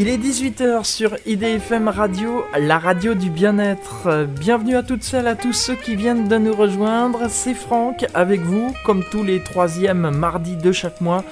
[0.00, 4.28] Il est 18h sur IDFM Radio, la radio du bien-être.
[4.38, 7.22] Bienvenue à toutes celles, à tous ceux qui viennent de nous rejoindre.
[7.28, 11.24] C'est Franck avec vous, comme tous les troisièmes mardis de chaque mois.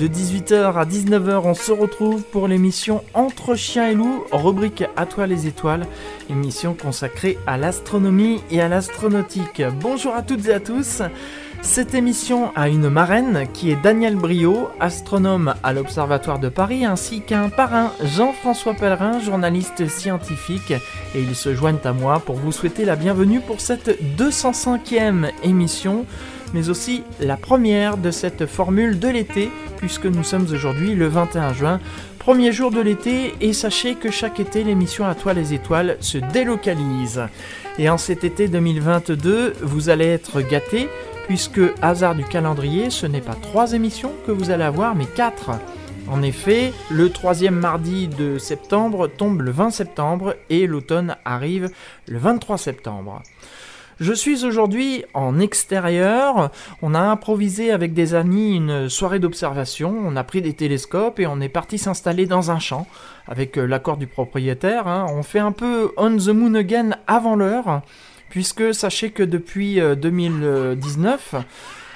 [0.00, 5.04] De 18h à 19h, on se retrouve pour l'émission Entre chiens et loups, rubrique À
[5.04, 5.86] toi les étoiles,
[6.30, 9.62] émission consacrée à l'astronomie et à l'astronautique.
[9.82, 11.02] Bonjour à toutes et à tous.
[11.64, 17.22] Cette émission a une marraine qui est Daniel Brio, astronome à l'Observatoire de Paris, ainsi
[17.22, 20.72] qu'un parrain, Jean-François Pellerin, journaliste scientifique.
[21.16, 26.04] Et ils se joignent à moi pour vous souhaiter la bienvenue pour cette 205e émission,
[26.52, 31.54] mais aussi la première de cette formule de l'été, puisque nous sommes aujourd'hui le 21
[31.54, 31.80] juin,
[32.18, 36.18] premier jour de l'été, et sachez que chaque été, l'émission À toi les étoiles se
[36.18, 37.22] délocalise.
[37.78, 40.88] Et en cet été 2022, vous allez être gâtés
[41.26, 45.50] puisque hasard du calendrier, ce n'est pas trois émissions que vous allez avoir, mais quatre.
[46.08, 51.70] En effet, le troisième mardi de septembre tombe le 20 septembre et l'automne arrive
[52.06, 53.22] le 23 septembre.
[54.00, 56.50] Je suis aujourd'hui en extérieur.
[56.82, 59.94] On a improvisé avec des amis une soirée d'observation.
[60.04, 62.86] On a pris des télescopes et on est parti s'installer dans un champ
[63.28, 64.88] avec l'accord du propriétaire.
[64.88, 65.06] Hein.
[65.10, 67.82] On fait un peu on the moon again avant l'heure
[68.34, 71.40] puisque sachez que depuis 2019, euh,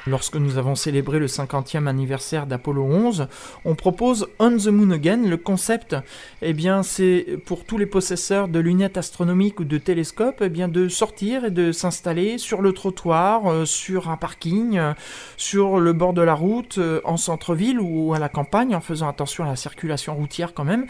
[0.09, 3.29] lorsque nous avons célébré le 50e anniversaire d'Apollo 11,
[3.65, 5.29] on propose On the Moon Again.
[5.29, 5.97] Le concept,
[6.43, 10.69] eh bien, c'est pour tous les possesseurs de lunettes astronomiques ou de télescopes, eh bien,
[10.69, 14.95] de sortir et de s'installer sur le trottoir, euh, sur un parking, euh,
[15.37, 19.09] sur le bord de la route, euh, en centre-ville ou à la campagne, en faisant
[19.09, 20.87] attention à la circulation routière quand même,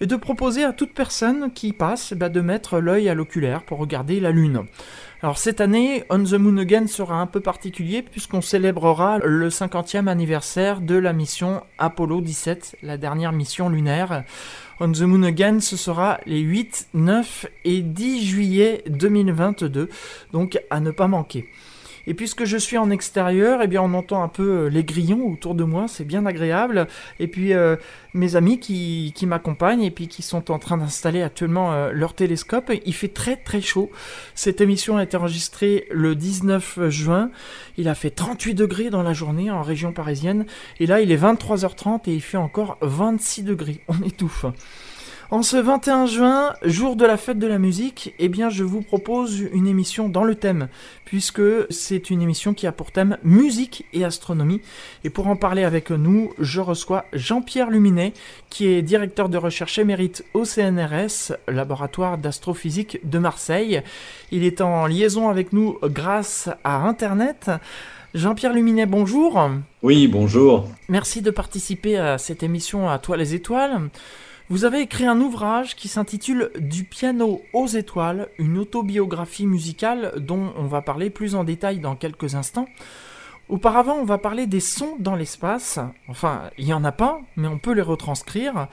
[0.00, 3.78] et de proposer à toute personne qui passe bah, de mettre l'œil à l'oculaire pour
[3.78, 4.64] regarder la Lune.
[5.20, 10.06] Alors cette année, On the Moon Again sera un peu particulier puisqu'on célébrera le 50e
[10.06, 14.22] anniversaire de la mission Apollo 17, la dernière mission lunaire.
[14.78, 19.88] On the Moon Again, ce sera les 8, 9 et 10 juillet 2022,
[20.32, 21.48] donc à ne pas manquer.
[22.08, 25.30] Et puisque je suis en extérieur, eh bien on entend un peu euh, les grillons
[25.30, 26.88] autour de moi, c'est bien agréable.
[27.20, 27.76] Et puis euh,
[28.14, 32.72] mes amis qui, m'accompagnent et puis qui sont en train d'installer actuellement euh, leur télescope.
[32.86, 33.90] Il fait très très chaud.
[34.34, 37.30] Cette émission a été enregistrée le 19 juin.
[37.76, 40.46] Il a fait 38 degrés dans la journée en région parisienne.
[40.80, 43.80] Et là il est 23h30 et il fait encore 26 degrés.
[43.88, 44.46] On étouffe.
[45.30, 48.80] En ce 21 juin, jour de la fête de la musique, eh bien je vous
[48.80, 50.68] propose une émission dans le thème,
[51.04, 54.62] puisque c'est une émission qui a pour thème musique et astronomie.
[55.04, 58.14] Et pour en parler avec nous, je reçois Jean-Pierre Luminet,
[58.48, 63.82] qui est directeur de recherche émérite au CNRS, laboratoire d'astrophysique de Marseille.
[64.30, 67.50] Il est en liaison avec nous grâce à Internet.
[68.14, 69.50] Jean-Pierre Luminet, bonjour.
[69.82, 70.66] Oui, bonjour.
[70.88, 73.90] Merci de participer à cette émission à Toi les étoiles.
[74.50, 80.54] Vous avez écrit un ouvrage qui s'intitule Du piano aux étoiles, une autobiographie musicale dont
[80.56, 82.66] on va parler plus en détail dans quelques instants.
[83.50, 85.78] Auparavant, on va parler des sons dans l'espace.
[86.08, 88.68] Enfin, il n'y en a pas, mais on peut les retranscrire.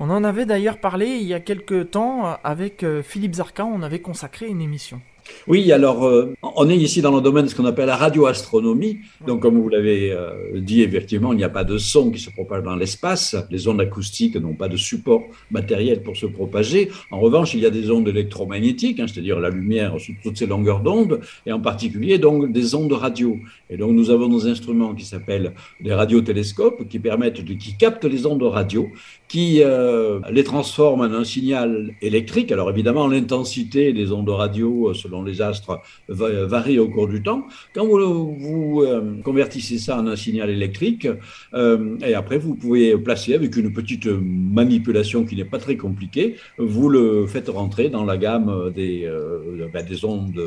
[0.00, 3.82] On en avait d'ailleurs parlé il y a quelques temps avec euh, Philippe Zarka, on
[3.82, 5.02] avait consacré une émission.
[5.46, 8.98] Oui, alors euh, on est ici dans le domaine de ce qu'on appelle la radioastronomie.
[9.26, 12.30] Donc, comme vous l'avez euh, dit, effectivement, il n'y a pas de son qui se
[12.30, 13.36] propage dans l'espace.
[13.50, 16.90] Les ondes acoustiques n'ont pas de support matériel pour se propager.
[17.10, 20.46] En revanche, il y a des ondes électromagnétiques, hein, c'est-à-dire la lumière sous toutes ces
[20.46, 23.38] longueurs d'onde, et en particulier donc des ondes radio.
[23.70, 28.26] Et donc, nous avons nos instruments qui s'appellent des radiotélescopes, qui permettent, qui captent les
[28.26, 28.88] ondes radio,
[29.28, 32.50] qui euh, les transforment en un signal électrique.
[32.52, 37.44] Alors, évidemment, l'intensité des ondes radio, selon les astres varient au cours du temps.
[37.74, 41.08] Quand vous, vous euh, convertissez ça en un signal électrique,
[41.54, 46.36] euh, et après vous pouvez placer avec une petite manipulation qui n'est pas très compliquée,
[46.58, 50.40] vous le faites rentrer dans la gamme des, euh, ben, des ondes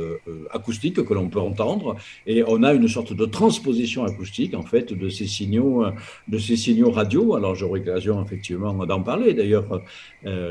[0.51, 1.95] acoustiques que l'on peut entendre,
[2.25, 5.85] et on a une sorte de transposition acoustique en fait de ces signaux,
[6.27, 7.35] de ces signaux radio.
[7.35, 9.33] Alors j'aurai l'occasion effectivement d'en parler.
[9.33, 9.81] D'ailleurs,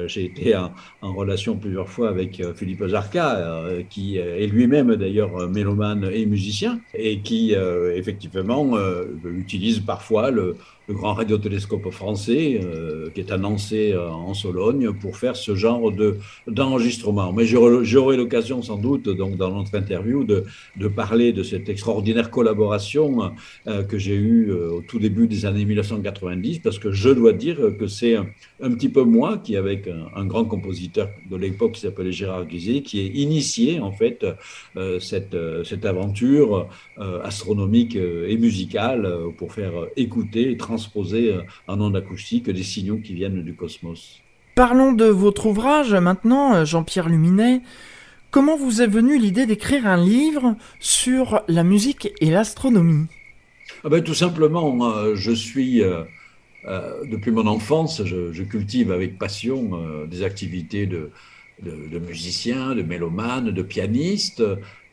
[0.07, 0.73] j'ai été en,
[1.15, 7.21] relation plusieurs fois avec Philippe Zarka, qui euh, est lui-même d'ailleurs mélomane et musicien, et
[7.21, 10.57] qui euh, effectivement euh, utilise parfois le,
[10.93, 16.19] grand radiotélescope français euh, qui est annoncé euh, en Sologne pour faire ce genre de
[16.47, 17.33] d'enregistrement.
[17.33, 20.45] Mais j'aurai l'occasion sans doute donc dans notre interview de,
[20.77, 23.33] de parler de cette extraordinaire collaboration
[23.67, 27.59] euh, que j'ai eue au tout début des années 1990 parce que je dois dire
[27.79, 28.27] que c'est un,
[28.73, 33.01] petit peu moi qui avec un, grand compositeur de l'époque qui s'appelait Gérard Guizet qui
[33.01, 34.25] est initié en fait
[35.01, 36.69] cette, cette aventure
[37.25, 43.15] astronomique et musicale pour faire écouter et transposer euh, en ondes acoustiques des signaux qui
[43.15, 44.21] viennent du cosmos.
[44.55, 47.61] Parlons de votre ouvrage maintenant, Jean-Pierre Luminet.
[48.31, 53.07] Comment vous est venue l'idée d'écrire un livre sur la musique et l'astronomie?
[53.85, 56.05] Ah ben, Tout simplement, euh, je suis, euh,
[56.67, 61.11] euh, depuis mon enfance, je, cultive avec passion des activités de,
[61.63, 64.43] de, de, musicien, de mélomane, de pianiste.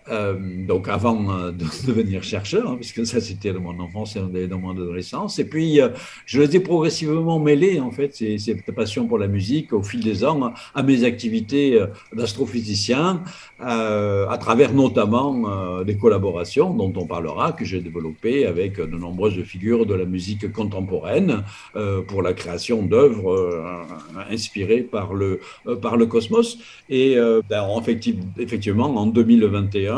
[0.10, 4.48] Euh, donc avant euh, de devenir chercheur, hein, puisque ça c'était dans mon enfance et
[4.48, 5.40] dans mon adolescence.
[5.40, 5.90] Et puis euh,
[6.26, 10.02] je les ai progressivement mêlés en fait ces, cette passion pour la musique au fil
[10.02, 11.80] des ans à mes activités
[12.14, 13.24] d'astrophysicien,
[13.60, 19.86] à travers notamment des collaborations dont on parlera que j'ai développées avec de nombreuses figures
[19.86, 21.44] de la musique contemporaine
[22.08, 23.76] pour la création d'œuvres
[24.30, 25.40] inspirées par le
[25.82, 26.60] par le cosmos.
[26.90, 27.18] Et
[27.50, 27.68] ben,
[28.38, 29.97] effectivement en 2021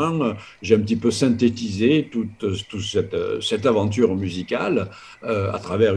[0.62, 2.44] j'ai un petit peu synthétisé toute,
[2.80, 4.90] cette, aventure musicale
[5.24, 5.94] euh, à travers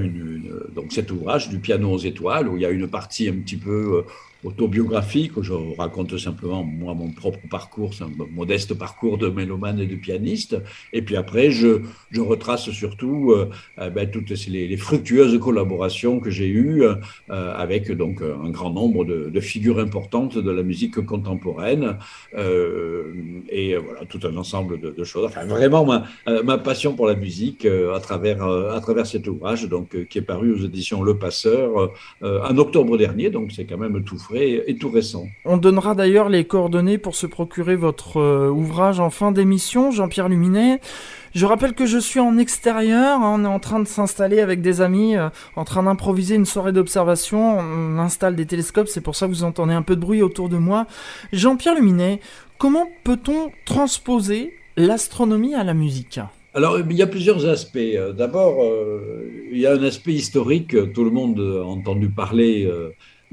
[0.75, 3.57] donc cet ouvrage du piano aux étoiles, où il y a une partie un petit
[3.57, 4.11] peu euh,
[4.43, 9.85] autobiographique où je raconte simplement moi mon propre parcours, un modeste parcours de mélomane et
[9.85, 10.57] de pianiste.
[10.91, 11.81] Et puis après, je,
[12.11, 13.49] je retrace surtout euh,
[13.79, 16.95] euh, ben, toutes les, fructueuses collaborations que j'ai eues euh,
[17.29, 21.97] avec donc un grand nombre de, figures importantes de la musique contemporaine
[23.49, 25.25] et voilà tout un ensemble de, de choses.
[25.25, 26.05] Enfin, vraiment ma,
[26.43, 30.53] ma, passion pour la musique à travers à travers cet ouvrage donc qui est paru
[30.53, 31.91] aux éditions Le Passeur
[32.21, 33.29] en octobre dernier.
[33.29, 35.27] Donc c'est quand même tout frais et tout récent.
[35.45, 40.29] On donnera d'ailleurs les coordonnées pour se procurer votre euh, ouvrage en fin d'émission, Jean-Pierre
[40.29, 40.79] Luminet.
[41.33, 44.61] Je rappelle que je suis en extérieur, hein, on est en train de s'installer avec
[44.61, 49.15] des amis, euh, en train d'improviser une soirée d'observation, on installe des télescopes, c'est pour
[49.15, 50.85] ça que vous entendez un peu de bruit autour de moi.
[51.31, 52.19] Jean-Pierre Luminet,
[52.57, 56.19] comment peut-on transposer l'astronomie à la musique?
[56.55, 57.79] Alors, il y a plusieurs aspects.
[58.15, 60.75] D'abord, euh, il y a un aspect historique.
[60.93, 62.71] Tout le monde a entendu parler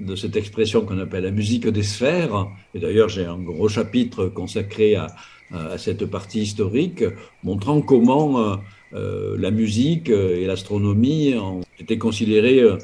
[0.00, 2.49] de cette expression qu'on appelle la musique des sphères.
[2.75, 5.08] Et d'ailleurs, j'ai un gros chapitre consacré à,
[5.52, 7.05] à, cette partie historique,
[7.44, 8.56] montrant comment euh,
[8.94, 12.79] euh la musique et l'astronomie ont été considérées euh,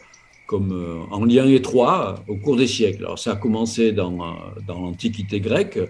[0.47, 3.05] comme en lien étroit au cours des siècles.
[3.05, 4.17] Alors ça a commencé dans,
[4.69, 5.81] dans l'Antiquité grecque,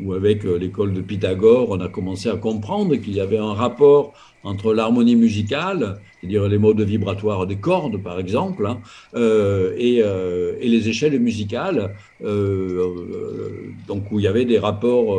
[0.00, 4.12] où avec l'école de Pythagore, on a commencé à comprendre qu'il y avait un rapport
[4.44, 8.78] entre l'harmonie musicale, c'est-à-dire les modes vibratoires des cordes par exemple, hein,
[9.14, 15.18] euh, et, euh, et, les échelles musicales, euh, donc où il y avait des rapports,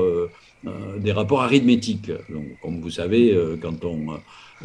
[0.99, 2.11] des rapports arithmétiques.
[2.29, 4.19] Donc, comme vous savez, quand on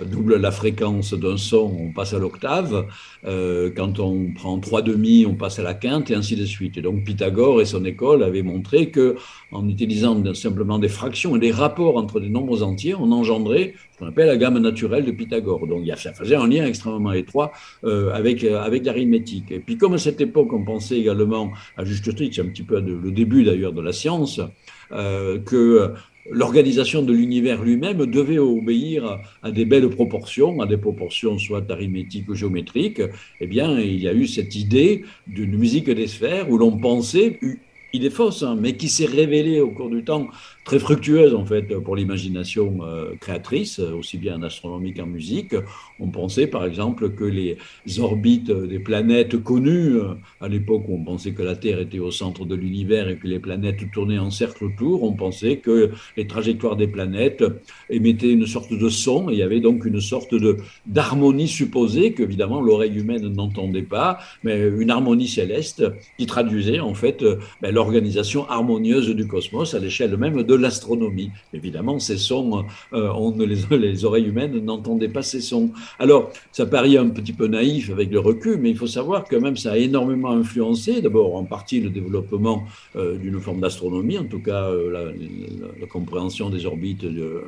[0.05, 2.87] double la fréquence d'un son, on passe à l'octave.
[3.27, 6.77] Euh, quand on prend trois demi, on passe à la quinte et ainsi de suite.
[6.79, 9.17] Et donc Pythagore et son école avaient montré que,
[9.53, 13.99] en utilisant simplement des fractions et des rapports entre des nombres entiers, on engendrait ce
[13.99, 15.67] qu'on appelle la gamme naturelle de Pythagore.
[15.67, 17.53] Donc ça faisait un lien extrêmement étroit
[17.85, 19.51] euh, avec euh, avec l'arithmétique.
[19.51, 22.63] Et puis comme à cette époque, on pensait également, à juste titre, c'est un petit
[22.63, 24.41] peu le début d'ailleurs de la science,
[24.91, 25.95] que
[26.31, 32.29] l'organisation de l'univers lui-même devait obéir à des belles proportions, à des proportions soit arithmétiques
[32.29, 33.03] ou géométriques,
[33.41, 37.39] eh bien, il y a eu cette idée d'une musique des sphères où l'on pensait,
[37.93, 40.29] idée fausse, hein, mais qui s'est révélée au cours du temps
[40.65, 45.55] très fructueuse en fait pour l'imagination euh, créatrice, aussi bien en astronomie qu'en musique.
[45.99, 47.57] On pensait par exemple que les
[47.99, 52.11] orbites des planètes connues, euh, à l'époque où on pensait que la Terre était au
[52.11, 56.27] centre de l'univers et que les planètes tournaient en cercle autour, on pensait que les
[56.27, 57.43] trajectoires des planètes
[57.89, 60.35] émettaient une sorte de son, il y avait donc une sorte
[60.87, 65.85] d'harmonie supposée qu'évidemment l'oreille humaine n'entendait pas, mais une harmonie céleste
[66.19, 67.25] qui traduisait en fait
[67.61, 71.31] ben, l'organisation harmonieuse du cosmos à l'échelle même de l'astronomie.
[71.55, 75.71] Évidemment, ces sons, euh, on les, les, oreilles humaines n'entendaient pas ces sons.
[75.99, 79.37] Alors, ça paraît un petit peu naïf avec le recul, mais il faut savoir que
[79.37, 82.65] même ça a énormément influencé, d'abord en partie le développement
[82.97, 85.15] euh, d'une forme d'astronomie, en tout cas euh,
[85.81, 87.43] la, compréhension des orbites de,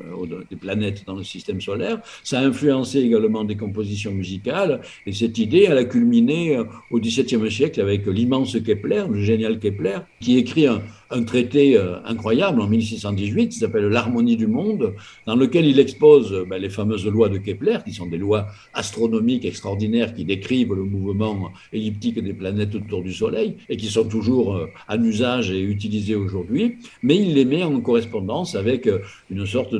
[0.49, 1.99] des planètes dans le système solaire.
[2.23, 6.57] Ça a influencé également des compositions musicales, et cette idée, elle a culminé
[6.89, 11.97] au XVIIe siècle avec l'immense Kepler, le génial Kepler, qui écrit un, un traité euh,
[12.05, 14.93] incroyable en 1618 qui s'appelle L'harmonie du monde,
[15.25, 18.47] dans lequel il expose euh, ben, les fameuses lois de Kepler, qui sont des lois
[18.73, 24.05] astronomiques extraordinaires qui décrivent le mouvement elliptique des planètes autour du Soleil et qui sont
[24.05, 28.89] toujours euh, en usage et utilisées aujourd'hui, mais il les met en correspondance avec
[29.29, 29.75] une sorte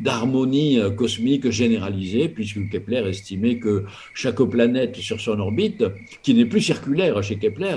[0.00, 5.84] d'harmonie cosmique généralisée, puisque Kepler estimait que chaque planète sur son orbite,
[6.22, 7.76] qui n'est plus circulaire chez Kepler,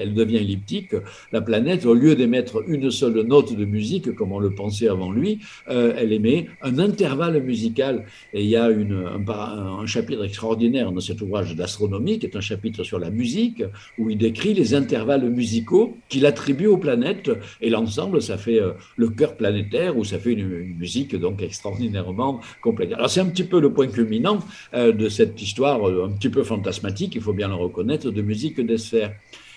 [0.00, 0.94] elle devient elliptique,
[1.32, 5.10] la planète, au lieu d'émettre une seule note de musique, comme on le pensait avant
[5.10, 8.04] lui, euh, elle émet un intervalle musical.
[8.32, 12.84] Et il y a un, chapitre extraordinaire dans cet ouvrage d'astronomie, qui est un chapitre
[12.84, 13.64] sur la musique,
[13.98, 17.30] où il décrit les intervalles musicaux qu'il attribue aux planètes.
[17.60, 20.46] Et l'ensemble, ça fait euh, le cœur planétaire, où ça fait une,
[20.82, 22.92] musique donc extraordinairement complète.
[22.92, 24.38] Alors c'est un petit peu le point culminant
[24.74, 28.60] euh, de cette histoire un petit peu fantasmatique, il faut bien le reconnaître, de musique
[28.60, 29.12] des sphères.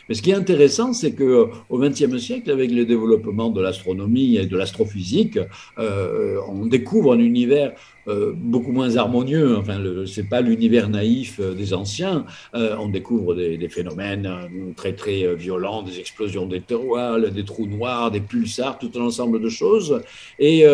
[0.07, 3.61] Mais ce qui est intéressant, c'est que euh, au XXe siècle, avec le développement de
[3.61, 5.39] l'astronomie et de l'astrophysique,
[5.79, 7.73] euh, on découvre un univers
[8.07, 9.57] euh, beaucoup moins harmonieux.
[9.57, 12.25] Enfin, ce n'est pas l'univers naïf des anciens.
[12.53, 14.29] On découvre des, phénomènes
[14.75, 19.49] très très violents, des explosions d'étoiles, des trous noirs, des pulsars, tout un ensemble de
[19.49, 20.01] choses.
[20.37, 20.65] Et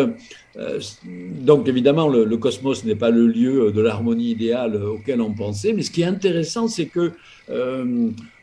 [1.40, 5.72] donc évidemment, le cosmos n'est pas le lieu de l'harmonie idéale auquel on pensait.
[5.72, 7.12] Mais ce qui est intéressant, c'est que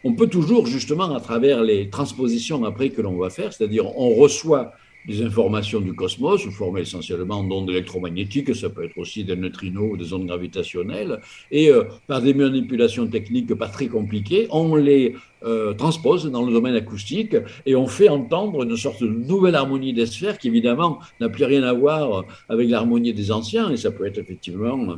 [0.03, 4.15] on peut toujours justement à travers les transpositions après que l'on va faire, c'est-à-dire on
[4.15, 4.73] reçoit
[5.07, 9.93] des informations du cosmos, sous forme essentiellement d'ondes électromagnétiques, ça peut être aussi des neutrinos
[9.93, 15.15] ou des ondes gravitationnelles, et euh, par des manipulations techniques pas très compliquées, on les
[15.45, 17.35] euh, transpose dans le domaine acoustique
[17.65, 21.45] et on fait entendre une sorte de nouvelle harmonie des sphères qui évidemment n'a plus
[21.45, 24.97] rien à voir avec l'harmonie des anciens, et ça peut être effectivement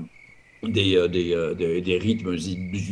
[0.64, 2.36] des, euh, euh, des, des, rythmes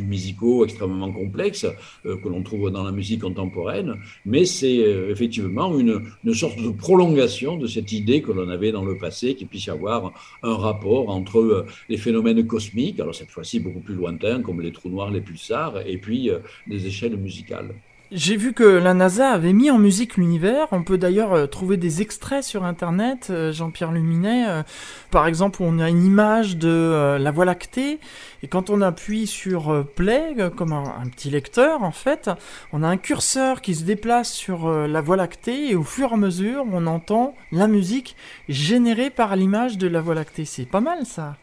[0.06, 1.66] musicaux extrêmement complexes
[2.06, 3.96] euh, que l'on trouve dans la musique contemporaine,
[4.26, 4.78] mais c'est
[5.10, 9.36] effectivement une, une, sorte de prolongation de cette idée que l'on avait dans le passé,
[9.36, 13.96] qu'il puisse y avoir un rapport entre les phénomènes cosmiques, alors cette fois-ci beaucoup plus
[13.96, 16.30] lointains, comme les trous noirs, les pulsars, et puis
[16.68, 17.74] des échelles musicales.
[18.12, 20.68] J'ai vu que la NASA avait mis en musique l'univers.
[20.72, 24.50] On peut d'ailleurs euh, trouver des extraits sur Internet, euh, Jean-Pierre Luminet.
[24.50, 24.64] Euh,
[25.12, 28.00] par exemple, on a une image de la Voie lactée,
[28.42, 32.30] et quand on appuie sur Play, comme un, petit lecteur en fait,
[32.74, 36.14] on a un curseur qui se déplace sur la Voie lactée, et au fur et
[36.14, 38.16] à mesure, on entend la musique
[38.50, 40.46] générée par l'image de la Voie lactée.
[40.46, 41.38] C'est pas mal ça.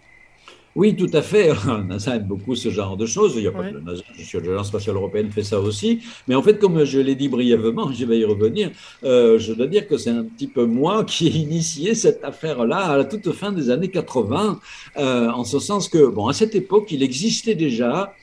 [0.76, 1.52] Oui, tout à fait.
[1.88, 3.32] NASA aime beaucoup ce genre de choses.
[3.36, 4.02] Il y a pas de NASA,
[4.34, 6.02] l'Agence spatiale européenne fait ça aussi.
[6.28, 8.70] Mais en fait, comme je l'ai dit brièvement, je vais y revenir,
[9.02, 12.76] euh, je dois dire que c'est un petit peu moi qui ai initié cette affaire-là
[12.76, 14.60] à la toute fin des années 80,
[14.98, 18.14] euh, en ce sens que, bon, à cette époque, il existait déjà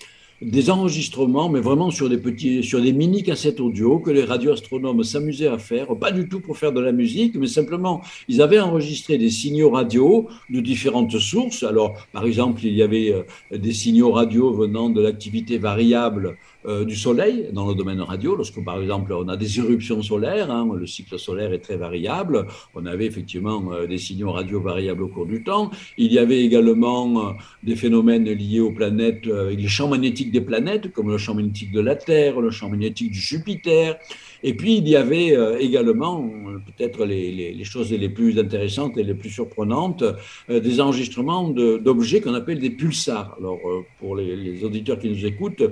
[0.44, 5.04] des enregistrements, mais vraiment sur des petits, sur des mini cassettes audio que les radioastronomes
[5.04, 8.60] s'amusaient à faire, pas du tout pour faire de la musique, mais simplement ils avaient
[8.60, 11.64] enregistré des signaux radio de différentes sources.
[11.64, 16.86] Alors, par exemple, il y avait euh, des signaux radio venant de l'activité variable euh,
[16.86, 20.70] du Soleil dans le domaine radio, lorsque par exemple on a des éruptions solaires, hein,
[20.78, 25.10] le cycle solaire est très variable, on avait effectivement euh, des signaux radio variables au
[25.10, 25.72] cours du temps.
[25.98, 27.32] Il y avait également euh,
[27.64, 31.82] des phénomènes liés aux planètes les champs magnétiques des planètes, comme le champ magnétique de
[31.82, 33.98] la Terre, le champ magnétique du Jupiter.
[34.46, 36.30] Et puis, il y avait également,
[36.66, 40.04] peut-être les, choses les plus intéressantes et les plus surprenantes,
[40.50, 43.38] des enregistrements d'objets qu'on appelle des pulsars.
[43.40, 43.60] Alors,
[44.00, 45.64] pour les, les, auditeurs qui nous écoutent,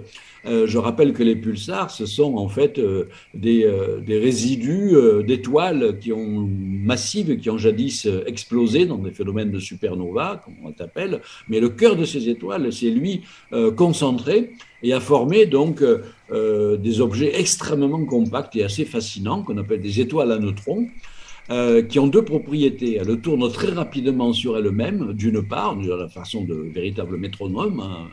[0.45, 2.81] je rappelle que les pulsars, ce sont en fait
[3.33, 3.71] des,
[4.05, 4.91] des résidus
[5.25, 10.73] d'étoiles qui ont massives, qui ont jadis explosé dans des phénomènes de supernova, comme on
[10.77, 11.21] l'appelle.
[11.47, 13.21] Mais le cœur de ces étoiles, c'est lui
[13.75, 14.51] concentré
[14.83, 19.81] et a formé donc euh, euh, des objets extrêmement compacts et assez fascinants qu'on appelle
[19.81, 20.87] des étoiles à neutrons.
[21.51, 22.95] Euh, qui ont deux propriétés.
[23.01, 28.07] Elles tournent très rapidement sur elles-mêmes, d'une part, de la façon de véritables métronomes, hein,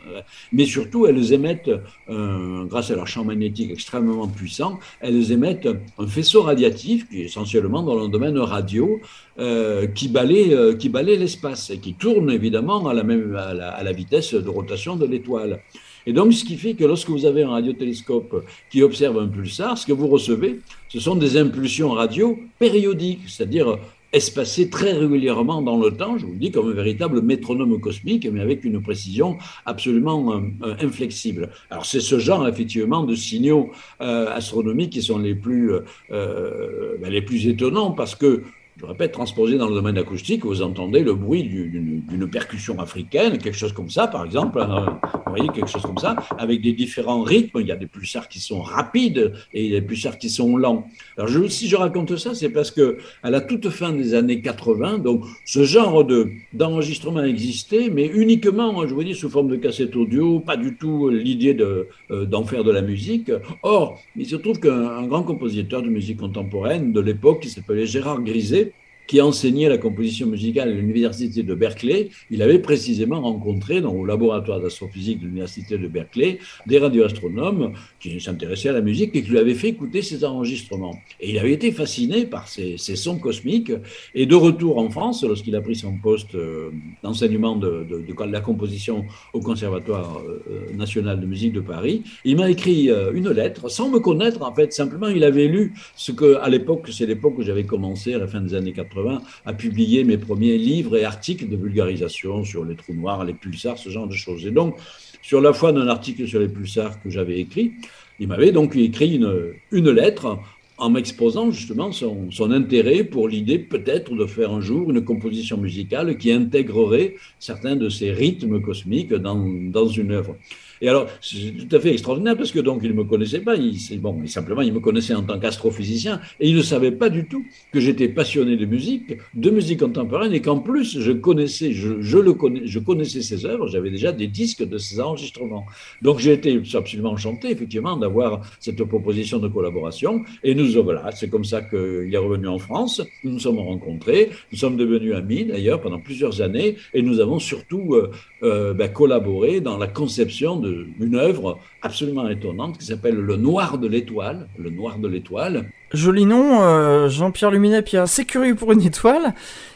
[0.51, 1.71] mais surtout elles émettent,
[2.09, 7.81] grâce à leur champ magnétique extrêmement puissant, elles émettent un faisceau radiatif qui est essentiellement
[7.81, 8.99] dans le domaine radio,
[9.39, 14.33] euh, qui balaye, qui l'espace et qui tourne évidemment à la, même, à la vitesse
[14.33, 15.61] de rotation de l'étoile.
[16.09, 19.77] Et donc, ce qui fait que lorsque vous avez un radiotélescope qui observe un pulsar,
[19.77, 23.77] ce que vous recevez, ce sont des impulsions radio périodiques, c'est-à-dire
[24.11, 28.27] espacées très régulièrement dans le temps, je vous le dis, comme un véritable métronome cosmique,
[28.31, 29.37] mais avec une précision
[29.67, 31.51] absolument euh, euh, inflexible.
[31.69, 33.69] Alors c'est ce genre effectivement de signaux
[34.01, 35.73] euh, astronomiques qui sont les plus,
[36.09, 38.41] ben, les plus étonnants parce que
[38.79, 43.57] je répète, transposé dans le domaine acoustique, vous entendez le bruit d'une percussion africaine, quelque
[43.57, 47.21] chose comme ça, par exemple, hein, vous voyez, quelque chose comme ça, avec des différents
[47.21, 47.59] rythmes.
[47.59, 50.87] Il y a des pulsars qui sont rapides et des pulsars qui sont lents.
[51.17, 54.99] Alors, si je raconte ça, c'est parce que à la toute fin des années 80,
[54.99, 56.07] donc, ce genre
[56.53, 61.09] d'enregistrement existait, mais uniquement, je vous dis, sous forme de cassette audio, pas du tout
[61.09, 63.29] l'idée euh, d'en faire de la musique.
[63.61, 68.21] Or, il se trouve qu'un grand compositeur de musique contemporaine de l'époque, qui s'appelait Gérard
[68.21, 68.68] Griset,
[69.09, 74.05] qui enseignait la composition musicale à l'université de Berkeley, il avait précisément rencontré dans, au
[74.05, 76.37] laboratoire d'astrophysique de l'université de Berkeley
[76.67, 80.93] des radioastronomes qui s'intéressaient à la musique et qui lui avaient fait écouter ses enregistrements.
[81.19, 83.71] Et il avait été fasciné par ces, sons cosmiques.
[84.13, 86.69] Et de retour en France, lorsqu'il a pris son poste euh,
[87.01, 92.51] d'enseignement de, de, la composition au Conservatoire euh, national de musique de Paris, il m'a
[92.51, 94.71] écrit euh, une lettre sans me connaître en fait.
[94.71, 98.27] Simplement, il avait lu ce que, à l'époque, c'est l'époque où j'avais commencé à la
[98.27, 98.98] fin des années 80
[99.45, 103.77] à publier mes premiers livres et articles de vulgarisation sur les trous noirs, les pulsars,
[103.77, 104.45] ce genre de choses.
[104.45, 104.75] Et donc,
[105.21, 107.73] sur la foi d'un article sur les pulsars que j'avais écrit,
[108.19, 110.39] il m'avait donc écrit une, une lettre
[110.77, 115.57] en m'exposant justement son, son, intérêt pour l'idée peut-être de faire un jour une composition
[115.57, 120.37] musicale qui intégrerait certains de ces rythmes cosmiques dans, dans une œuvre.
[120.81, 123.55] Et alors, c'est tout à fait extraordinaire parce que donc il ne me connaissait pas.
[123.55, 127.25] Il, bon, simplement, il me connaissait en tant qu'astrophysicien et il ne savait pas du
[127.25, 132.17] tout que j'étais passionné de musique, de musique contemporaine et qu'en plus, je connaissais, je,
[132.17, 133.67] le connais, je connaissais ses œuvres.
[133.67, 135.65] J'avais déjà des disques de ses enregistrements.
[136.01, 140.23] Donc, j'ai été absolument enchanté, effectivement, d'avoir cette proposition de collaboration.
[140.43, 143.01] Et nous, voilà, c'est comme ça qu'il est revenu en France.
[143.23, 144.29] Nous nous sommes rencontrés.
[144.51, 146.75] Nous sommes devenus amis, d'ailleurs, pendant plusieurs années.
[146.93, 148.11] Et nous avons surtout euh,
[148.43, 150.68] euh, ben, collaboré dans la conception de
[150.99, 154.47] une œuvre absolument étonnante qui s'appelle Le Noir de l'étoile.
[154.57, 155.69] Le Noir de l'étoile.
[155.93, 159.33] Joli nom, euh, Jean-Pierre Luminet, puis assez curieux pour une étoile.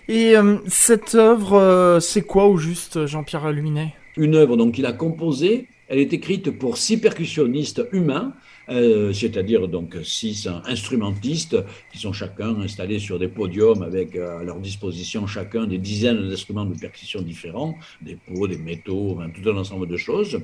[0.08, 3.94] Et euh, cette œuvre, euh, c'est quoi au juste, Jean-Pierre Luminet?
[4.18, 5.68] Une œuvre donc qu'il a composée.
[5.88, 8.34] Elle est écrite pour six percussionnistes humains
[8.70, 11.58] euh, c'est-à-dire donc six instrumentistes
[11.92, 16.30] qui sont chacun installés sur des podiums avec euh, à leur disposition chacun des dizaines
[16.30, 20.40] d'instruments de percussion différents, des pots, des métaux, tout un ensemble de choses.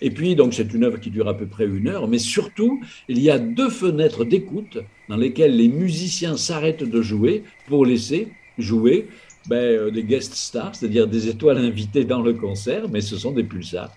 [0.00, 2.80] Et puis donc c'est une œuvre qui dure à peu près une heure, mais surtout
[3.08, 4.78] il y a deux fenêtres d'écoute
[5.08, 9.08] dans lesquelles les musiciens s'arrêtent de jouer pour laisser jouer
[9.48, 13.32] ben, euh, des guest stars, c'est-à-dire des étoiles invitées dans le concert, mais ce sont
[13.32, 13.94] des pulsars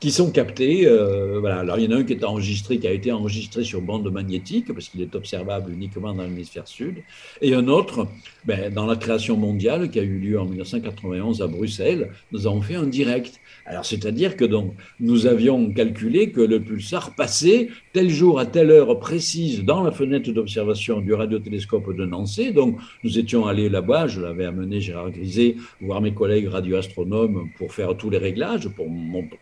[0.00, 0.86] qui sont captés.
[0.86, 1.58] Euh, voilà.
[1.58, 4.10] Alors, il y en a un qui est enregistré, qui a été enregistré sur bande
[4.10, 7.02] magnétique, parce qu'il est observable uniquement dans l'hémisphère sud,
[7.42, 8.08] et un autre,
[8.46, 12.62] ben, dans la création mondiale, qui a eu lieu en 1991 à Bruxelles, nous avons
[12.62, 13.40] fait un direct.
[13.66, 18.70] Alors, c'est-à-dire que donc, nous avions calculé que le pulsar passait tel jour à telle
[18.70, 22.52] heure précise dans la fenêtre d'observation du radiotélescope de Nancy.
[22.52, 27.74] Donc, nous étions allés là-bas, je l'avais amené Gérard Griset, voir mes collègues radioastronomes pour
[27.74, 28.86] faire tous les réglages, pour,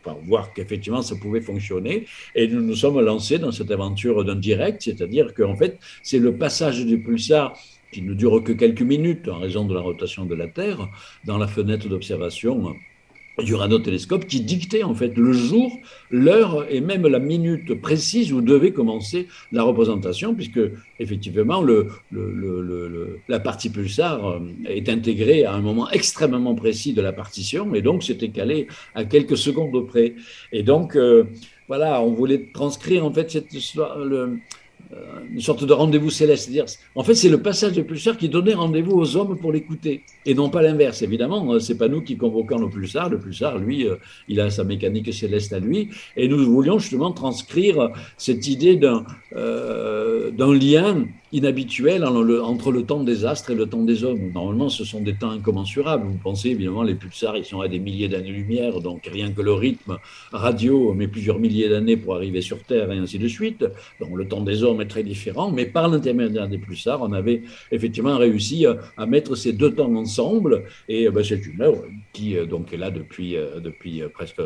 [0.02, 2.06] pour voir qu'effectivement ça pouvait fonctionner.
[2.34, 6.36] Et nous nous sommes lancés dans cette aventure d'un direct, c'est-à-dire qu'en fait, c'est le
[6.36, 7.56] passage du pulsar
[7.92, 10.88] qui ne dure que quelques minutes en raison de la rotation de la Terre
[11.24, 12.74] dans la fenêtre d'observation
[13.42, 15.78] du radiotélescope qui dictait en fait le jour,
[16.10, 20.60] l'heure et même la minute précise où devait commencer la représentation, puisque
[20.98, 27.02] effectivement le, le, la partie pulsar euh, est intégrée à un moment extrêmement précis de
[27.02, 30.14] la partition, et donc c'était calé à quelques secondes près.
[30.52, 31.24] Et donc euh,
[31.68, 34.38] voilà, on voulait transcrire en fait cette histoire, le,
[35.32, 36.44] une sorte de rendez-vous céleste.
[36.44, 40.02] C'est-à-dire, en fait, c'est le passage du pulsar qui donnait rendez-vous aux hommes pour l'écouter,
[40.24, 41.02] et non pas l'inverse.
[41.02, 43.08] Évidemment, euh, c'est pas nous qui convoquons le pulsar.
[43.08, 43.96] Le pulsar, lui, euh,
[44.28, 49.04] il a sa mécanique céleste à lui, et nous voulions justement transcrire cette idée d'un
[50.38, 54.32] lien inhabituel entre le temps des astres et le temps des hommes.
[54.32, 56.06] Normalement, ce sont des temps incommensurables.
[56.06, 59.52] Vous pensez, évidemment, les pulsars, ils sont à des milliers d'années-lumière, donc rien que le
[59.52, 59.98] rythme
[60.32, 63.64] radio met plusieurs milliers d'années pour arriver sur Terre, et ainsi de suite.
[64.00, 67.42] Donc le temps des hommes est très différent, mais par l'intermédiaire des pulsars, on avait
[67.72, 68.64] effectivement réussi
[68.96, 72.78] à mettre ces deux temps ensemble, et ben, c'est une œuvre qui euh, donc, est
[72.78, 74.40] là depuis, euh, depuis euh, presque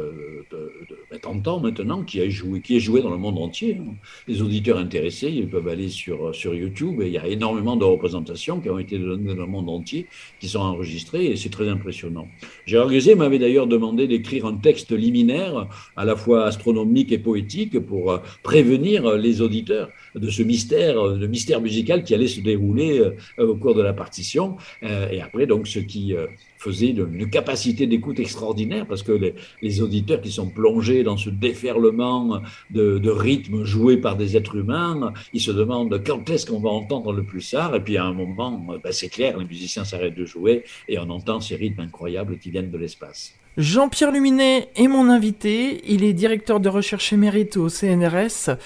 [1.20, 2.20] 30 ans maintenant, qui,
[2.64, 3.78] qui est jouée dans le monde entier.
[3.80, 3.94] Hein.
[4.26, 8.60] Les auditeurs intéressés, ils peuvent aller sur, sur YouTube il y a énormément de représentations
[8.60, 10.06] qui ont été données dans le monde entier,
[10.40, 12.28] qui sont enregistrées, et c'est très impressionnant.
[12.66, 17.78] Gérard Guzet m'avait d'ailleurs demandé d'écrire un texte liminaire, à la fois astronomique et poétique,
[17.80, 23.00] pour euh, prévenir les auditeurs de ce mystère, le mystère musical qui allait se dérouler
[23.00, 24.56] euh, au cours de la partition.
[24.82, 26.14] Euh, et après, donc, ce qui
[26.62, 29.12] faisait une, capacité d'écoute extraordinaire parce que
[29.60, 34.56] les, auditeurs qui sont plongés dans ce déferlement de, de rythmes joués par des êtres
[34.56, 38.12] humains, ils se demandent quand est-ce qu'on va entendre le pulsar et puis à un
[38.12, 42.38] moment, ben, c'est clair, les musiciens s'arrêtent de jouer et on entend ces rythmes incroyables
[42.38, 43.34] qui viennent de l'espace.
[43.58, 45.82] Jean-Pierre Luminet est mon invité.
[45.86, 48.56] Il est directeur de recherche émérite au CNRS,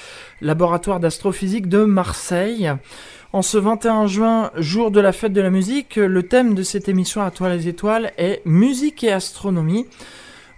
[0.41, 2.71] laboratoire d'astrophysique de Marseille.
[3.37, 6.89] En ce 21 juin, jour de la fête de la musique, le thème de cette
[6.89, 9.85] émission à toi les étoiles est musique et astronomie.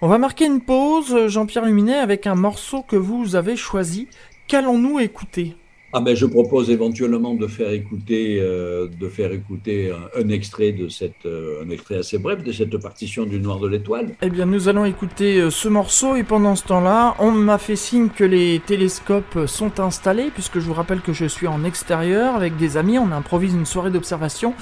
[0.00, 4.06] On va marquer une pause, Jean-Pierre Luminet, avec un morceau que vous avez choisi.
[4.46, 5.56] Qu'allons-nous écouter?
[5.94, 10.88] Ah ben, je propose éventuellement de faire écouter, euh, de faire écouter un, extrait de
[10.88, 14.10] cette, euh, un extrait assez bref de cette partition du Noir de l'Étoile.
[14.20, 17.76] Eh bien, nous allons écouter euh, ce morceau et pendant ce temps-là, on m'a fait
[17.76, 22.36] signe que les télescopes sont installés puisque je vous rappelle que je suis en extérieur
[22.36, 24.52] avec des amis, on improvise une soirée d'observation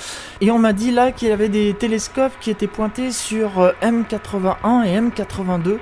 [0.41, 4.85] et on m'a dit là qu'il y avait des télescopes qui étaient pointés sur M81
[4.85, 5.79] et M82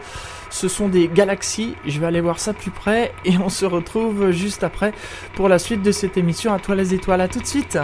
[0.55, 1.75] ce sont des galaxies.
[1.85, 4.93] Je vais aller voir ça plus près et on se retrouve juste après
[5.35, 6.55] pour la suite de cette émission.
[6.55, 7.77] À toi les étoiles, à tout de suite.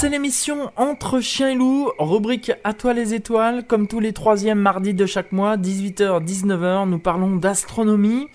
[0.00, 4.58] C'est l'émission Entre Chien et Loup, rubrique À toi les étoiles, comme tous les troisièmes
[4.58, 8.28] mardis de chaque mois, 18h-19h, nous parlons d'astronomie.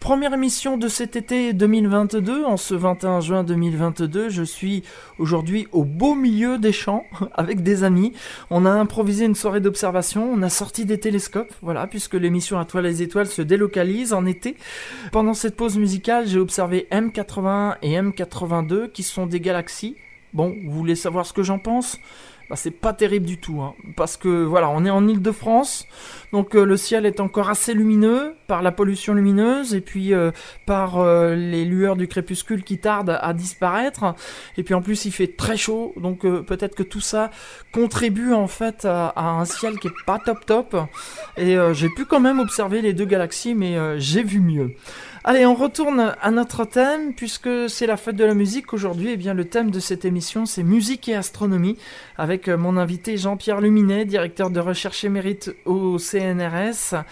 [0.00, 4.82] Première émission de cet été 2022, en ce 21 juin 2022, je suis
[5.18, 7.04] aujourd'hui au beau milieu des champs
[7.34, 8.12] avec des amis.
[8.50, 12.64] On a improvisé une soirée d'observation, on a sorti des télescopes, voilà, puisque l'émission À
[12.64, 14.56] toi les étoiles se délocalise en été.
[15.12, 19.96] Pendant cette pause musicale, j'ai observé M81 et M82 qui sont des galaxies.
[20.34, 21.98] Bon, vous voulez savoir ce que j'en pense?
[22.48, 23.60] Bah, c'est pas terrible du tout.
[23.60, 23.74] Hein.
[23.96, 25.86] parce que voilà, on est en Ile-de-France,
[26.32, 30.30] donc euh, le ciel est encore assez lumineux par la pollution lumineuse et puis euh,
[30.64, 34.14] par euh, les lueurs du crépuscule qui tardent à disparaître.
[34.56, 37.30] Et puis en plus, il fait très chaud, donc peut-être que tout ça
[37.72, 40.76] contribue en fait à, à, un ciel qui est pas top top.
[41.36, 44.74] Et j'ai pu quand même observer les deux galaxies, mais j'ai vu mieux.
[45.28, 49.10] Allez, on retourne à notre thème, puisque c'est la fête de la musique aujourd'hui.
[49.14, 51.76] Eh bien, le thème de cette émission, c'est musique et astronomie,
[52.16, 57.02] avec euh, mon invité Jean-Pierre Luminet, directeur de recherche émérite au CNRS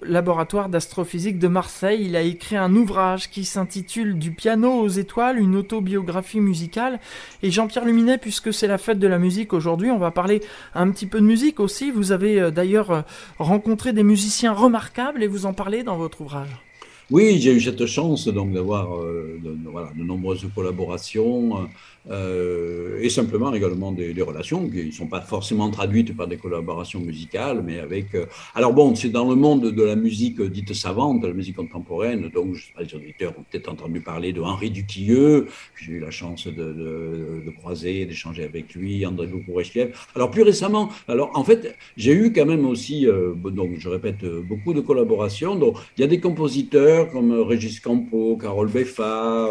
[0.00, 2.06] laboratoire d'astrophysique de Marseille.
[2.06, 7.00] Il a écrit un ouvrage qui s'intitule Du piano aux étoiles, une autobiographie musicale.
[7.42, 10.40] Et Jean-Pierre Luminet, puisque c'est la fête de la musique aujourd'hui, on va parler
[10.74, 11.90] un petit peu de musique aussi.
[11.90, 13.02] Vous avez euh, d'ailleurs euh,
[13.38, 16.67] rencontré des musiciens remarquables et vous en parlez dans votre ouvrage.
[17.10, 21.68] Oui, j'ai eu cette chance donc d'avoir euh, de, voilà, de nombreuses collaborations
[22.10, 27.00] euh, et simplement également des, relations qui ne sont pas forcément traduites par des collaborations
[27.00, 28.14] musicales, mais avec.
[28.14, 32.28] Euh, alors bon, c'est dans le monde de la musique dite savante, la musique contemporaine,
[32.28, 36.00] donc je sais pas, les auditeurs ont peut-être entendu parler de Henri Dutilleux, j'ai eu
[36.00, 39.96] la chance de, de, de croiser, d'échanger avec lui, André Boukourechtiev.
[40.14, 44.24] Alors plus récemment, alors en fait, j'ai eu quand même aussi, euh, donc je répète,
[44.24, 45.54] beaucoup de collaborations.
[45.54, 49.48] Donc il y a des compositeurs comme Régis Campo, Carole Beffa,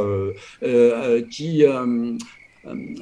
[1.30, 1.64] qui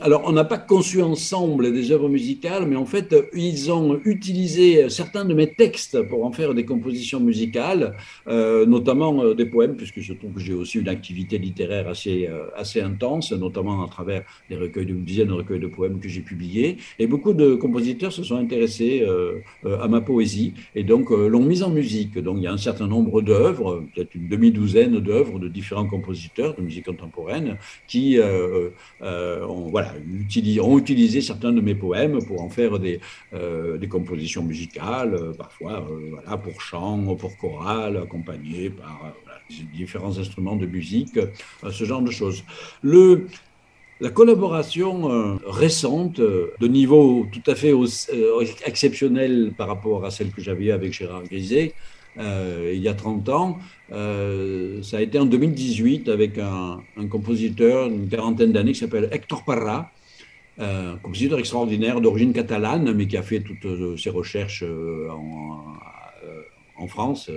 [0.01, 4.89] alors, on n'a pas conçu ensemble des œuvres musicales, mais en fait, ils ont utilisé
[4.89, 7.95] certains de mes textes pour en faire des compositions musicales,
[8.27, 12.29] euh, notamment euh, des poèmes, puisque je trouve que j'ai aussi une activité littéraire assez,
[12.55, 16.21] assez intense, notamment à travers des recueils de dizaines de recueils de poèmes que j'ai
[16.21, 16.77] publiés.
[16.99, 19.05] Et beaucoup de compositeurs se sont intéressés
[19.65, 22.17] à ma poésie et donc l'ont mise en musique.
[22.17, 26.55] Donc, il y a un certain nombre d'œuvres, peut-être une demi-douzaine d'œuvres de différents compositeurs
[26.55, 28.17] de musique contemporaine qui
[29.01, 29.93] ont, voilà,
[30.61, 32.99] ont utilisé certains de mes poèmes pour en faire des,
[33.33, 39.13] euh, compositions musicales, euh, parfois euh, pour chant, pour chorale, accompagnées par
[39.73, 41.19] différents instruments de musique,
[41.69, 42.43] ce genre de choses.
[44.01, 47.71] La collaboration récente, de niveau tout à fait
[48.65, 51.73] exceptionnel par rapport à celle que j'avais avec Gérard Griset,
[52.17, 53.59] il y a 30 ans,
[53.91, 59.43] euh, ça a été en 2018 avec un, compositeur d'une quarantaine d'années qui s'appelle Hector
[59.43, 59.91] Parra,
[60.59, 64.63] euh, compositeur extraordinaire d'origine catalane, mais qui a fait toutes euh, ses recherches
[66.77, 67.31] en, France,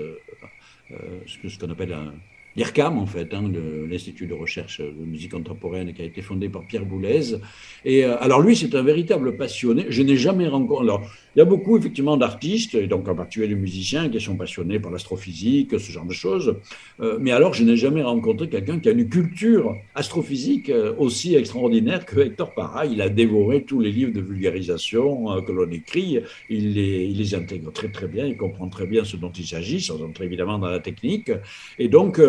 [1.26, 2.12] ce qu'on appelle un,
[2.54, 3.50] l'IRCAM, en fait, hein,
[3.88, 7.36] l'Institut de recherche de musique contemporaine qui a été fondé par Pierre Boulez.
[7.84, 9.86] Et alors lui, c'est un véritable passionné.
[9.88, 10.86] Je n'ai jamais rencontré.
[11.34, 14.78] Il y a beaucoup effectivement d'artistes, et donc en particulier de musiciens, qui sont passionnés
[14.78, 16.56] par l'astrophysique, ce genre de choses.
[17.00, 21.34] Euh, mais alors, je n'ai jamais rencontré quelqu'un qui a une culture astrophysique euh, aussi
[21.34, 22.86] extraordinaire que Hector Parra.
[22.86, 26.20] Il a dévoré tous les livres de vulgarisation euh, que l'on écrit.
[26.48, 29.46] Il les, il les, intègre très très bien, il comprend très bien ce dont il
[29.46, 31.30] s'agit, sans entrer évidemment dans la technique.
[31.78, 32.20] Et donc,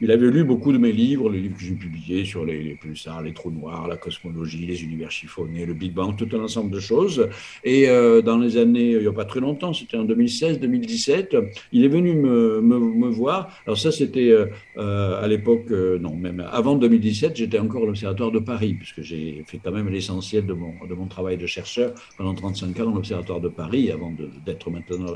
[0.00, 2.74] il avait lu beaucoup de mes livres, les livres que j'ai publiés sur les, les
[2.74, 6.70] pulsars, les trous noirs, la cosmologie, les univers chiffonnés, le Big Bang, tout un ensemble
[6.70, 7.28] de choses.
[7.64, 7.86] Et
[8.24, 12.14] dans les années, il n'y a pas très longtemps, c'était en 2016-2017, il est venu
[12.14, 13.48] me, voir.
[13.66, 17.86] Alors ça, c'était euh, euh, à l'époque, euh, non, même avant 2017, j'étais encore à
[17.86, 21.46] l'Observatoire de Paris, puisque j'ai fait quand même l'essentiel de mon, de mon travail de
[21.46, 24.12] chercheur pendant 35 ans dans l'Observatoire de Paris, avant
[24.44, 25.06] d'être maintenant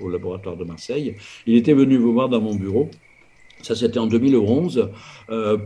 [0.00, 1.14] au laboratoire de Marseille.
[1.46, 2.90] Il était venu me voir dans mon bureau.
[3.62, 4.88] Ça, c'était en 2011,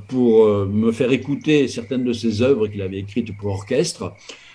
[0.09, 4.15] pour me faire écouter certaines de ses œuvres qu'il avait écrites pour orchestre.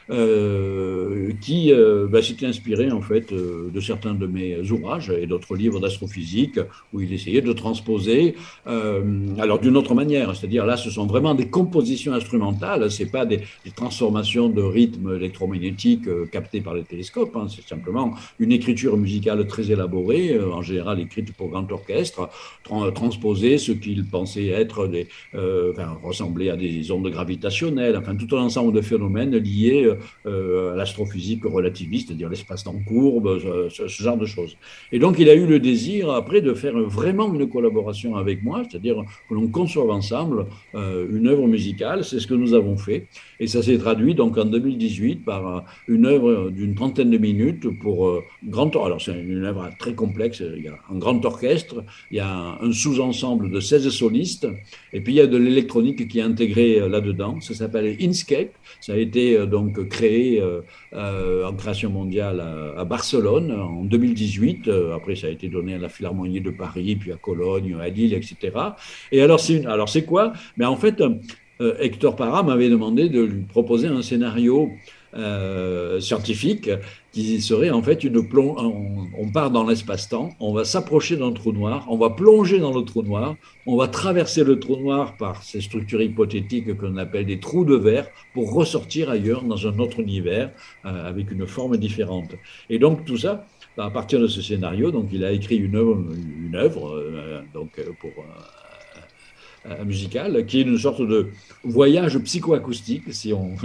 [0.09, 1.71] Euh, qui
[2.09, 6.59] bah, s'était inspiré en fait de certains de mes ouvrages et d'autres livres d'astrophysique
[6.93, 11.47] où il essayait de transposer, alors d'une autre manière, c'est-à-dire là, ce sont vraiment des
[11.47, 13.41] compositions instrumentales, c'est pas des,
[13.75, 19.71] transformations de rythmes électromagnétiques captés par les télescopes, hein, c'est simplement une écriture musicale très
[19.71, 22.29] élaborée, en général écrite pour grand orchestre,
[22.95, 28.41] transposer ce qu'il pensait être des, enfin, ressembler à des ondes gravitationnelles, enfin tout un
[28.41, 29.89] ensemble de phénomènes liés
[30.25, 34.57] euh, à l'astrophysique relativiste, c'est-à-dire l'espace-temps courbe, ce, genre de choses.
[34.91, 38.63] Et donc il a eu le désir après de faire vraiment une collaboration avec moi,
[38.69, 43.07] c'est-à-dire que l'on conçoive ensemble euh, une œuvre musicale, c'est ce que nous avons fait,
[43.39, 48.07] et ça s'est traduit donc en 2018 par une œuvre d'une trentaine de minutes pour
[48.07, 52.17] euh, grand alors c'est une œuvre très complexe, il y a un grand orchestre, il
[52.17, 54.47] y a un sous-ensemble de 16 solistes,
[54.93, 58.93] et puis il y a de l'électronique qui est intégrée là-dedans, ça s'appelle Inscape, ça
[58.93, 60.61] a été donc créé euh,
[60.93, 62.43] euh, en création mondiale
[62.77, 64.67] à, Barcelone en 2018.
[64.67, 67.89] Euh, après, ça a été donné à la Philharmonie de Paris, puis à Cologne, à
[67.89, 68.37] Lille, etc.
[69.11, 70.33] Et alors, c'est, alors c'est quoi?
[70.57, 71.03] Mais en fait,
[71.59, 74.69] Hector Parra m'avait demandé de lui proposer un scénario
[75.13, 76.69] euh, scientifique
[77.11, 78.57] qui serait en fait une plonge.
[79.17, 82.83] On, part dans l'espace-temps, on va s'approcher d'un trou noir, on va plonger dans le
[82.83, 87.39] trou noir, on va traverser le trou noir par ces structures hypothétiques qu'on appelle des
[87.39, 90.51] trous de verre pour ressortir ailleurs dans un autre univers
[90.85, 92.35] euh, avec une forme différente.
[92.69, 96.03] Et donc tout ça, à partir de ce scénario, donc il a écrit une œuvre,
[96.45, 98.11] une œuvre euh, donc pour
[99.69, 101.27] euh, musical, qui est une sorte de
[101.63, 103.55] voyage psychoacoustique, si on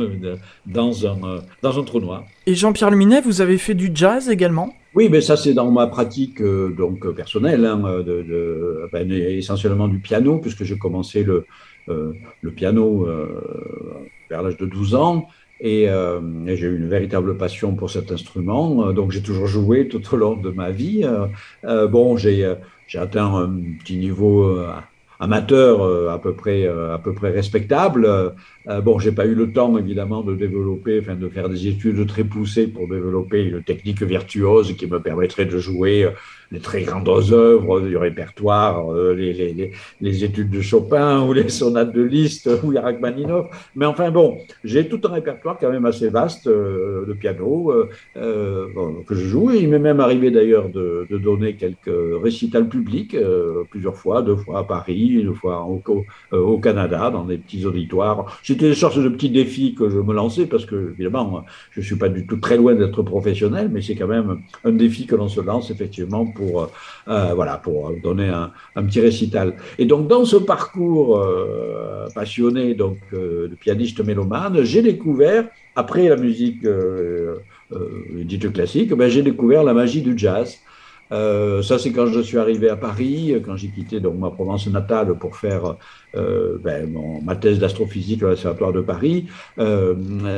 [0.66, 2.24] dans un, euh, dans un trou noir.
[2.46, 4.74] Et Jean-Pierre Luminet, vous avez fait du jazz également?
[4.94, 9.98] Oui, mais ça c'est dans ma pratique euh, donc personnelle, hein, de, ben, essentiellement du
[9.98, 11.46] piano, puisque j'ai commencé le,
[11.86, 13.06] le piano
[14.28, 15.28] vers l'âge de 12 ans.
[15.60, 15.86] Et,
[16.46, 20.36] j'ai eu une véritable passion pour cet instrument, donc j'ai toujours joué tout au long
[20.36, 21.04] de ma vie.
[21.64, 22.56] bon, j'ai
[22.94, 24.58] atteint un petit niveau
[25.22, 28.06] amateur euh, à peu près euh, à peu près respectable.
[28.06, 32.04] Euh, bon, j'ai pas eu le temps évidemment de développer, enfin de faire des études
[32.08, 36.08] très poussées pour développer une technique virtuose qui me permettrait de jouer
[36.52, 41.48] les très grandes œuvres du répertoire, euh, les, les, les, études de Chopin ou les
[41.48, 43.46] sonates de Liszt ou Rachmaninoff.
[43.74, 47.72] Mais enfin bon, j'ai tout un répertoire quand même assez vaste euh, de piano
[48.16, 48.66] euh,
[49.06, 49.50] que je joue.
[49.52, 53.16] il m'est même arrivé d'ailleurs de, de, donner quelques récitals publics,
[53.70, 55.80] plusieurs fois, deux fois à Paris, deux fois au,
[56.36, 58.38] au Canada, dans des petits auditoires.
[58.42, 61.84] C'était une sorte de petits défis que je me lançais parce que, évidemment, je ne
[61.84, 65.14] suis pas du tout très loin d'être professionnel, mais c'est quand même un défi que
[65.14, 66.70] l'on se lance effectivement pour pour,
[67.08, 69.54] euh, voilà, pour donner un, petit récital.
[69.78, 76.08] Et donc, dans ce parcours euh, passionné donc, euh, de pianiste mélomane, j'ai découvert, après
[76.08, 76.66] la musique
[78.30, 80.58] dite classique, ben, j'ai découvert la magie du jazz.
[81.12, 84.66] Euh, ça, c'est quand je suis arrivé à Paris, quand j'ai quitté donc, ma Provence
[84.68, 85.76] natale pour faire
[86.16, 86.90] euh, ben,
[87.22, 89.26] ma thèse d'astrophysique à l'Observatoire de Paris.
[89.58, 89.94] Euh,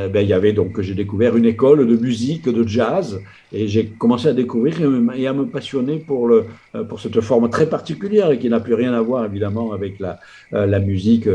[0.09, 3.21] ben, il y avait donc, j'ai découvert une école de musique, de jazz,
[3.53, 4.75] et j'ai commencé à découvrir
[5.15, 6.47] et à me passionner pour, le,
[6.89, 10.19] pour cette forme très particulière et qui n'a plus rien à voir évidemment avec la,
[10.51, 11.29] la musique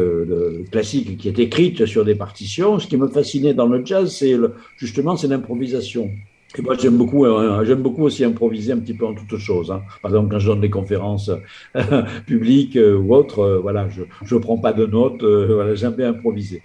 [0.69, 2.79] classique qui est écrite sur des partitions.
[2.79, 4.35] Ce qui me fascinait dans le jazz, c'est
[4.77, 6.09] justement c'est l'improvisation.
[6.57, 9.69] Et moi, j'aime beaucoup, euh, j'aime beaucoup aussi improviser un petit peu en toutes choses.
[9.71, 9.83] Hein.
[10.01, 11.29] Par exemple, quand je donne des conférences
[11.75, 16.09] euh, publiques euh, ou autres, voilà, je ne prends pas de notes, voilà, j'aime bien
[16.09, 16.63] improviser.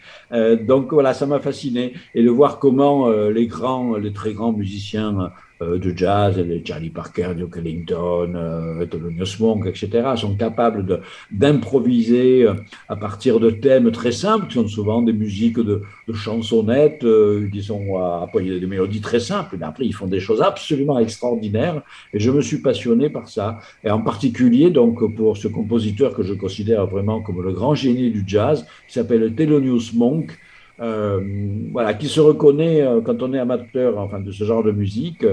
[0.62, 5.30] donc voilà, ça m'a fasciné et de voir comment les grands, les très grands musiciens
[5.60, 12.54] de jazz, de Charlie Parker, Duke Ellington, euh, Thelonious Monk, etc., sont capables d'improviser euh,
[12.88, 17.06] à partir de thèmes très simples, qui sont souvent des musiques de, de chansonnettes,
[17.52, 21.82] disons, à, à, des mélodies très simples, mais après, ils font des choses absolument extraordinaires,
[22.12, 26.22] et je me suis passionné par ça, et en particulier, donc, pour ce compositeur que
[26.22, 31.94] je considère vraiment comme le grand génie du jazz, qui s'appelle Thelonious Monk, euh, voilà,
[31.94, 35.24] qui se reconnaît euh, quand on est amateur enfin, de ce genre de musique.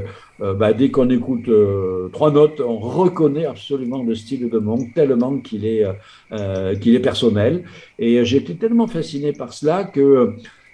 [0.42, 1.50] Euh, bah, dès qu'on écoute
[2.12, 5.86] trois notes, on reconnaît absolument le style de Monk tellement qu'il est,
[6.80, 7.64] qu'il est personnel.
[8.00, 10.34] Et j'ai été tellement fasciné par cela que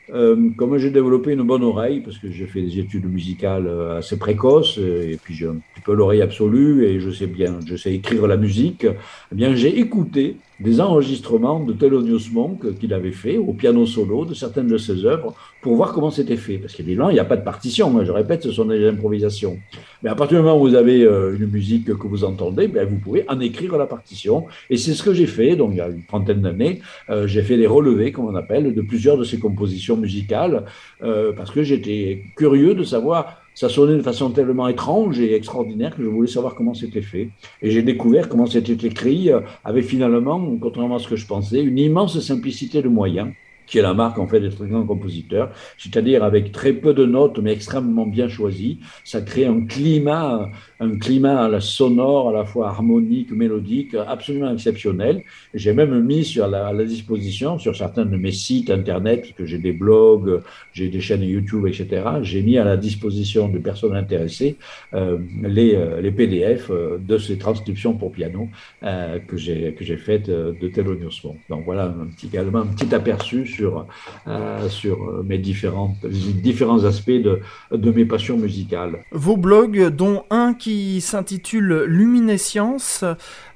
[0.10, 4.78] comme j'ai développé une bonne oreille, parce que j'ai fait des études musicales assez précoces,
[4.78, 8.26] et puis j'ai un petit peu l'oreille absolue, et je sais bien, je sais écrire
[8.26, 13.54] la musique, eh bien j'ai écouté des enregistrements de Thelonious Monk qu'il avait fait au
[13.54, 16.58] piano solo de certaines de ses œuvres pour voir comment c'était fait.
[16.58, 17.90] Parce qu'évidemment, il n'y a pas de partition.
[17.90, 19.58] Moi, je répète, ce sont des improvisations.
[20.02, 22.88] Mais à partir du moment où vous avez euh, une musique que vous entendez, ben,
[22.88, 24.46] vous pouvez en écrire la partition.
[24.70, 25.56] Et c'est ce que j'ai fait.
[25.56, 28.74] Donc, il y a une trentaine d'années, euh, j'ai fait des relevés, comme on appelle,
[28.74, 30.66] de plusieurs de ces compositions musicales,
[31.04, 35.96] euh, parce que j'étais curieux de savoir ça sonnait de façon tellement étrange et extraordinaire
[35.96, 37.30] que je voulais savoir comment c'était fait.
[37.64, 41.64] Et j'ai découvert comment c'était écrit, euh, avec finalement, contrairement à ce que je pensais,
[41.64, 43.30] une immense simplicité de moyens
[43.68, 47.06] qui est la marque en fait des très grands compositeurs, c'est-à-dire avec très peu de
[47.06, 48.80] notes mais extrêmement bien choisies.
[49.04, 50.50] Ça crée un climat,
[50.80, 55.24] un climat à la sonore, à la fois harmonique, mélodique, absolument exceptionnel.
[55.54, 59.34] J'ai même mis sur la, à la disposition, sur certains de mes sites internet, parce
[59.34, 60.42] que j'ai des blogs,
[60.74, 62.04] j'ai des chaînes YouTube, etc.
[62.22, 64.58] J'ai mis à la disposition de personnes intéressées
[64.94, 68.50] euh, les, euh, les, PDF euh, de ces transcriptions pour piano
[68.84, 71.38] euh, que j'ai que j'ai faites euh, de Thelonious Monk.
[71.50, 73.86] Donc voilà un petit, également un petit aperçu sur,
[74.28, 77.42] euh, sur mes différentes, différents aspects de,
[77.72, 79.04] de mes passions musicales.
[79.12, 83.04] Vos blogs, dont un qui s'intitule Luminescence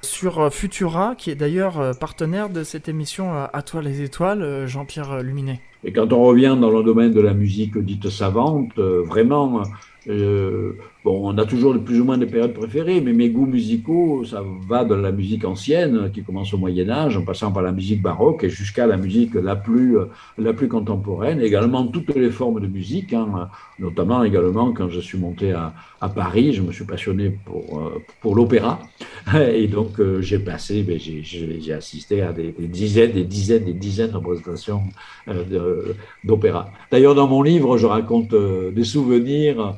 [0.01, 5.59] sur Futura, qui est d'ailleurs partenaire de cette émission À toi les étoiles, Jean-Pierre Luminet.
[5.83, 9.63] Et quand on revient dans le domaine de la musique dite savante, vraiment,
[10.07, 14.23] euh, bon, on a toujours plus ou moins des périodes préférées, mais mes goûts musicaux,
[14.25, 17.71] ça va de la musique ancienne, qui commence au Moyen Âge, en passant par la
[17.71, 19.97] musique baroque et jusqu'à la musique la plus,
[20.37, 25.17] la plus contemporaine, également toutes les formes de musique, hein, notamment également quand je suis
[25.17, 28.79] monté à, à, Paris, je me suis passionné pour, pour l'opéra,
[29.35, 33.73] et donc euh, j'ai passé, ben, j'ai assisté à des, des, dizaines, des dizaines, des
[33.73, 34.83] dizaines de représentations
[35.27, 36.69] euh, d'opéra.
[36.91, 39.71] D'ailleurs, dans mon livre, je raconte euh, des souvenirs euh,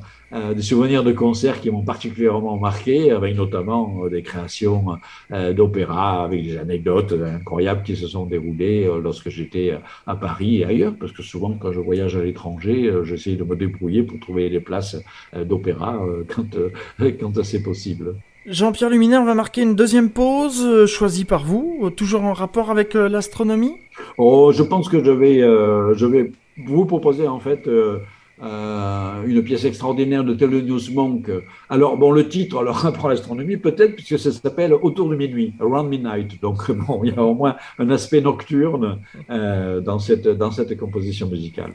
[0.54, 4.84] des souvenirs de concerts qui m'ont particulièrement marqué, avec notamment euh, des créations
[5.32, 9.74] euh, d'opéra, avec des anecdotes incroyables qui se sont déroulées lorsque j'étais
[10.06, 13.56] à Paris et ailleurs, parce que souvent quand je voyage à l'étranger, j'essaie de me
[13.56, 14.96] débrouiller pour trouver des places
[15.36, 16.00] d'opéra
[16.34, 16.56] quand,
[17.20, 18.14] quand c'est possible.
[18.46, 22.94] Jean-Pierre Luminet, on va marquer une deuxième pause choisie par vous, toujours en rapport avec
[22.94, 23.76] l'astronomie?
[24.18, 27.98] Oh, je pense que je vais, je vais vous proposer en fait euh,
[28.40, 31.30] une pièce extraordinaire de Thelonious Monk.
[31.68, 35.88] Alors, bon, le titre, alors, rapport l'astronomie, peut-être, puisque ça s'appelle Autour de minuit, Around
[35.88, 36.40] Midnight.
[36.40, 38.98] Donc, bon, il y a au moins un aspect nocturne
[39.30, 41.72] euh, dans, cette, dans cette composition musicale.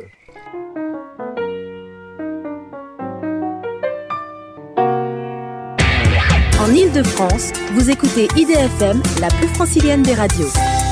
[6.59, 10.88] En Ile-de-France, vous écoutez IDFM, la plus francilienne des radios.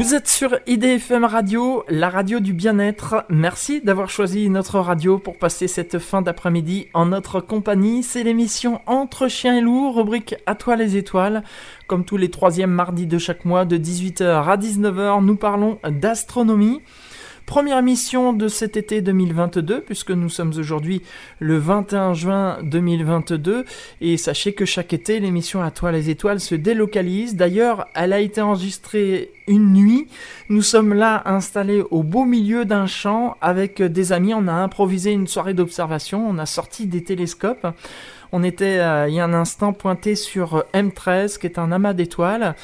[0.00, 3.26] Vous êtes sur IDFM Radio, la radio du bien-être.
[3.28, 8.02] Merci d'avoir choisi notre radio pour passer cette fin d'après-midi en notre compagnie.
[8.02, 11.44] C'est l'émission Entre chiens et loups, rubrique À toi les étoiles.
[11.86, 16.80] Comme tous les troisièmes mardis de chaque mois, de 18h à 19h, nous parlons d'astronomie.
[17.50, 21.02] Première émission de cet été 2022, puisque nous sommes aujourd'hui
[21.40, 23.64] le 21 juin 2022.
[24.00, 27.34] Et sachez que chaque été, l'émission À toi les étoiles se délocalise.
[27.34, 30.06] D'ailleurs, elle a été enregistrée une nuit.
[30.48, 34.32] Nous sommes là installés au beau milieu d'un champ avec des amis.
[34.32, 36.24] On a improvisé une soirée d'observation.
[36.30, 37.66] On a sorti des télescopes.
[38.30, 41.94] On était euh, il y a un instant pointé sur M13, qui est un amas
[41.94, 42.54] d'étoiles.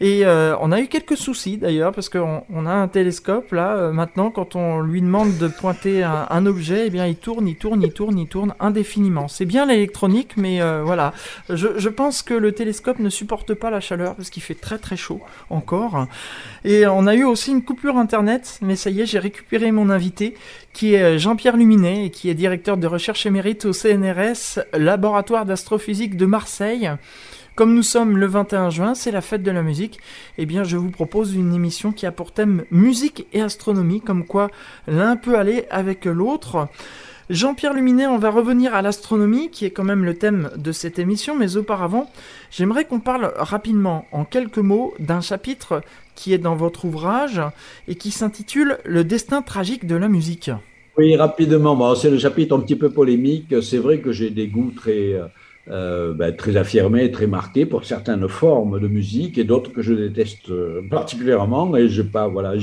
[0.00, 3.76] Et euh, on a eu quelques soucis d'ailleurs, parce qu'on on a un télescope là,
[3.76, 7.48] euh, maintenant, quand on lui demande de pointer un, un, objet, eh bien il tourne,
[7.48, 9.26] il tourne, il tourne, il tourne indéfiniment.
[9.26, 11.12] C'est bien l'électronique, mais euh, voilà.
[11.50, 14.78] Je, je, pense que le télescope ne supporte pas la chaleur, parce qu'il fait très
[14.78, 16.06] très chaud encore.
[16.64, 19.90] Et on a eu aussi une coupure internet, mais ça y est, j'ai récupéré mon
[19.90, 20.34] invité,
[20.72, 26.16] qui est Jean-Pierre Luminet, et qui est directeur de recherche émérite au CNRS, laboratoire d'astrophysique
[26.16, 26.88] de Marseille.
[27.58, 29.98] Comme nous sommes le 21 juin, c'est la fête de la musique,
[30.38, 34.24] eh bien je vous propose une émission qui a pour thème musique et astronomie, comme
[34.24, 34.48] quoi
[34.86, 36.68] l'un peut aller avec l'autre.
[37.30, 41.00] Jean-Pierre Luminet, on va revenir à l'astronomie, qui est quand même le thème de cette
[41.00, 42.08] émission, mais auparavant,
[42.52, 45.82] j'aimerais qu'on parle rapidement, en quelques mots, d'un chapitre
[46.14, 47.42] qui est dans votre ouvrage
[47.88, 50.52] et qui s'intitule Le destin tragique de la musique.
[50.96, 53.52] Oui, rapidement, c'est le chapitre un petit peu polémique.
[53.62, 55.16] C'est vrai que j'ai des goûts très
[55.70, 59.92] euh, ben, très affirmé, très marqué pour certaines formes de musique et d'autres que je
[59.92, 61.76] déteste euh, particulièrement.
[61.76, 62.54] Et j'ai pas, voilà,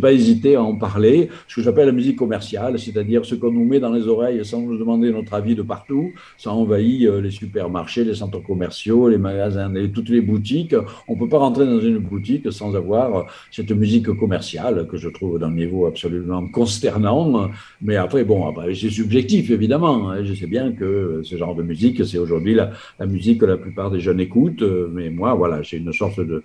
[0.00, 1.28] pas hésité à en parler.
[1.48, 4.60] Ce que j'appelle la musique commerciale, c'est-à-dire ce qu'on nous met dans les oreilles sans
[4.60, 6.12] nous demander notre avis de partout.
[6.38, 10.76] Ça envahit euh, les supermarchés, les centres commerciaux, les magasins, et toutes les boutiques.
[11.08, 15.38] On peut pas rentrer dans une boutique sans avoir cette musique commerciale que je trouve
[15.40, 17.50] d'un niveau absolument consternant.
[17.80, 20.10] Mais après, bon, c'est subjectif évidemment.
[20.10, 20.24] Hein.
[20.24, 22.70] Je sais bien que ce genre de musique c'est aujourd'hui la,
[23.06, 24.62] musique que la plupart des jeunes écoutent.
[24.62, 26.42] Mais moi, voilà, j'ai une sorte de,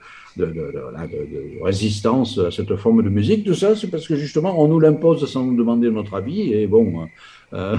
[1.61, 3.43] résistance à cette forme de musique.
[3.43, 6.53] Tout ça, c'est parce que justement, on nous l'impose sans nous demander notre avis.
[6.53, 7.07] Et bon,
[7.53, 7.77] euh,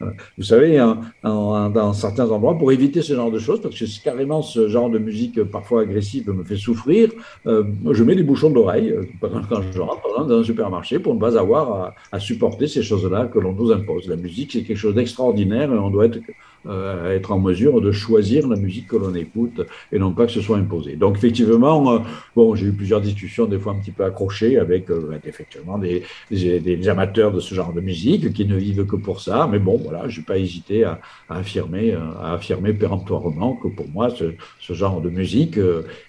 [0.38, 0.78] vous savez,
[1.22, 4.98] dans certains endroits, pour éviter ce genre de choses, parce que carrément ce genre de
[4.98, 7.10] musique parfois agressive me fait souffrir,
[7.46, 11.20] euh, je mets des bouchons d'oreille euh, quand je rentre dans un supermarché pour ne
[11.20, 14.08] pas avoir à supporter ces choses-là que l'on nous impose.
[14.08, 16.18] La musique, c'est quelque chose d'extraordinaire et on doit être
[16.68, 19.60] euh, être en mesure de choisir la musique que l'on écoute
[19.92, 20.96] et non pas que ce soit imposé.
[20.96, 21.98] Donc effectivement, euh,
[22.34, 25.78] bon, j'ai eu plusieurs discussions, des fois un petit peu accrochées avec euh, ben, effectivement
[25.78, 29.48] des, des, amateurs de ce genre de musique qui ne vivent que pour ça.
[29.50, 34.10] Mais bon, voilà, je n'ai pas hésité à, affirmer, à affirmer péremptoirement que pour moi,
[34.10, 35.58] ce, ce genre de musique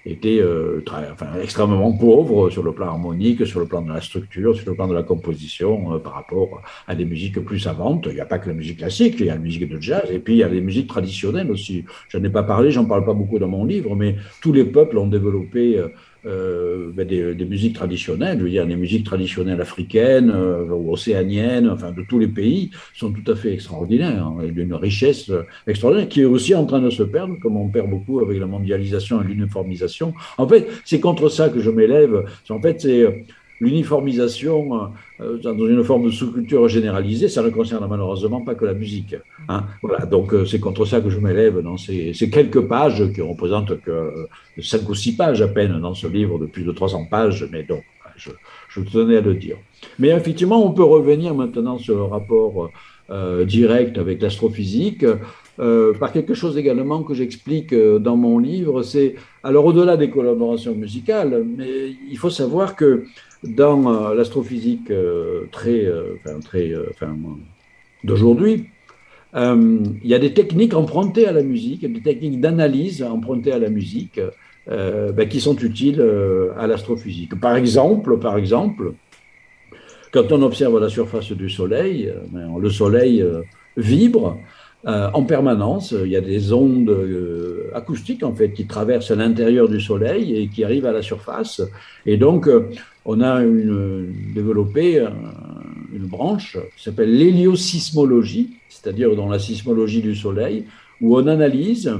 [0.06, 0.42] était
[0.86, 4.70] très, enfin, extrêmement pauvre sur le plan harmonique, sur le plan de la structure, sur
[4.70, 8.08] le plan de la composition par rapport à des musiques plus savantes.
[8.10, 10.10] Il n'y a pas que la musique classique, il y a la musique de jazz
[10.12, 11.86] et puis il y a des musiques traditionnelles aussi.
[12.10, 14.66] Je n'en ai pas parlé, j'en parle pas beaucoup dans mon livre, mais tous les
[14.66, 15.88] peuples ont développé euh,
[16.26, 18.38] euh, ben des, musiques traditionnelles.
[18.40, 22.72] Je veux dire, les musiques traditionnelles africaines euh, ou océaniennes, enfin de tous les pays,
[22.94, 25.32] sont tout à fait extraordinaires, hein, d'une richesse
[25.68, 28.48] extraordinaire qui est aussi en train de se perdre, comme on perd beaucoup avec la
[28.48, 30.14] mondialisation et l'uniformisation.
[30.38, 32.26] En fait, c'est contre ça que je m'élève.
[32.50, 33.26] En fait, c'est
[33.60, 39.16] l'uniformisation dans une forme de sous-culture généralisée, ça ne concerne malheureusement pas que la musique.
[39.50, 39.64] Hein.
[39.82, 43.22] Voilà, donc euh, c'est contre ça que je m'élève dans ces, ces, quelques pages qui
[43.22, 44.28] représentent que
[44.62, 47.48] 5 euh, ou 6 pages à peine dans ce livre de plus de 300 pages,
[47.52, 47.84] mais donc
[48.16, 48.30] je,
[48.70, 49.58] je tenais à le dire.
[49.98, 52.70] Mais effectivement, on peut revenir maintenant sur le rapport
[53.10, 55.04] euh, direct avec l'astrophysique.
[55.60, 60.76] Euh, par quelque chose également que j'explique dans mon livre, c'est alors au-delà des collaborations
[60.76, 63.06] musicales, mais il faut savoir que
[63.44, 66.16] dans euh, l'astrophysique euh, très, euh,
[68.04, 68.66] d'aujourd'hui,
[69.36, 73.70] il y a des techniques empruntées à la musique, des techniques d'analyse empruntées à la
[73.70, 74.20] musique
[74.68, 76.04] ben, qui sont utiles
[76.58, 77.40] à l'astrophysique.
[77.40, 78.94] Par exemple, par exemple,
[80.12, 83.24] quand on observe la surface du Soleil, ben, le Soleil
[83.76, 84.40] vibre
[84.86, 85.94] en permanence.
[86.06, 86.96] Il y a des ondes
[87.74, 91.62] acoustiques en fait qui traversent l'intérieur du Soleil et qui arrivent à la surface.
[92.06, 92.50] Et donc,
[93.06, 95.06] on a développé
[95.94, 100.66] une branche qui s'appelle l'héliosismologie, c'est-à-dire dans la sismologie du Soleil,
[101.02, 101.92] où on analyse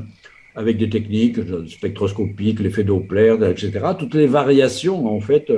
[0.58, 1.38] avec des techniques
[1.68, 5.52] spectroscopiques, l'effet Doppler, etc., toutes les variations en fait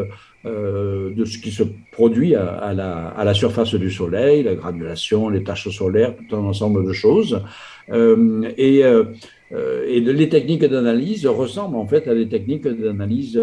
[0.46, 5.70] euh, de ce qui se produit à, la, surface du Soleil, la granulation, les taches
[5.70, 7.42] solaires, tout un ensemble de choses.
[7.92, 9.04] Euh, et, euh,
[9.52, 13.36] les techniques d'analyse ressemblent en fait à des techniques d'analyse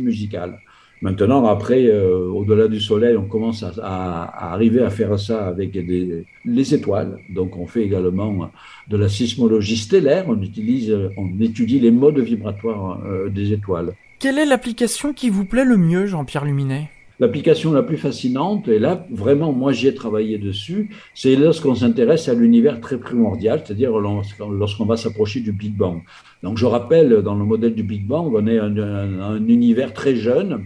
[0.00, 0.58] musicale.
[1.04, 6.24] Maintenant, après, euh, au-delà du Soleil, on commence à, arriver à faire ça avec des,
[6.46, 7.18] les étoiles.
[7.28, 8.50] Donc, on fait également
[8.88, 10.24] de la sismologie stellaire.
[10.28, 13.92] On, utilise, on étudie les modes vibratoires euh, des étoiles.
[14.18, 16.88] Quelle est l'application qui vous plaît le mieux, Jean-Pierre Luminet?
[17.20, 22.30] L'application la plus fascinante, et là, vraiment, moi, j'y ai travaillé dessus, c'est lorsqu'on s'intéresse
[22.30, 26.00] à l'univers très primordial, c'est-à-dire lorsqu'on va s'approcher du Big Bang.
[26.42, 28.76] Donc, je rappelle, dans le modèle du Big Bang, on est un,
[29.20, 30.64] un univers très jeune,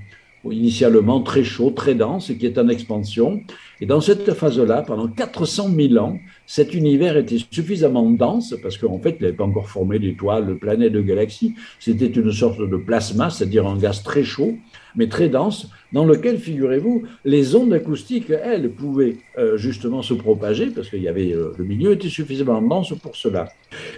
[0.50, 3.42] initialement très chaud, très dense, et qui est en expansion.
[3.80, 8.98] Et dans cette phase-là, pendant 400 000 ans, cet univers était suffisamment dense, parce qu'en
[8.98, 11.54] fait, il n'avait pas encore formé d'étoiles, de planètes, de galaxies.
[11.78, 14.56] C'était une sorte de plasma, c'est-à-dire un gaz très chaud,
[14.96, 20.66] mais très dense, dans lequel, figurez-vous, les ondes acoustiques, elles, pouvaient euh, justement se propager,
[20.66, 23.48] parce qu'il y avait euh, le milieu était suffisamment dense pour cela.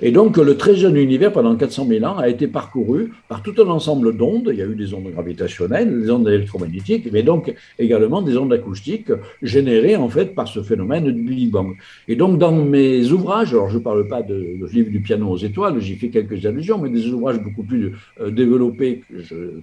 [0.02, 3.54] Et donc, le très jeune univers, pendant 400 000 ans, a été parcouru par tout
[3.58, 4.50] un ensemble d'ondes.
[4.52, 8.52] Il y a eu des ondes gravitationnelles, des ondes électromagnétiques, mais donc également des ondes
[8.52, 9.12] acoustiques
[9.42, 11.76] générées en fait par ce phénomène du Big Bang.
[12.08, 15.28] Et donc, dans mes ouvrages, alors je ne parle pas de, de livre du piano
[15.28, 19.02] aux étoiles, j'y fais quelques allusions, mais des ouvrages beaucoup plus euh, développés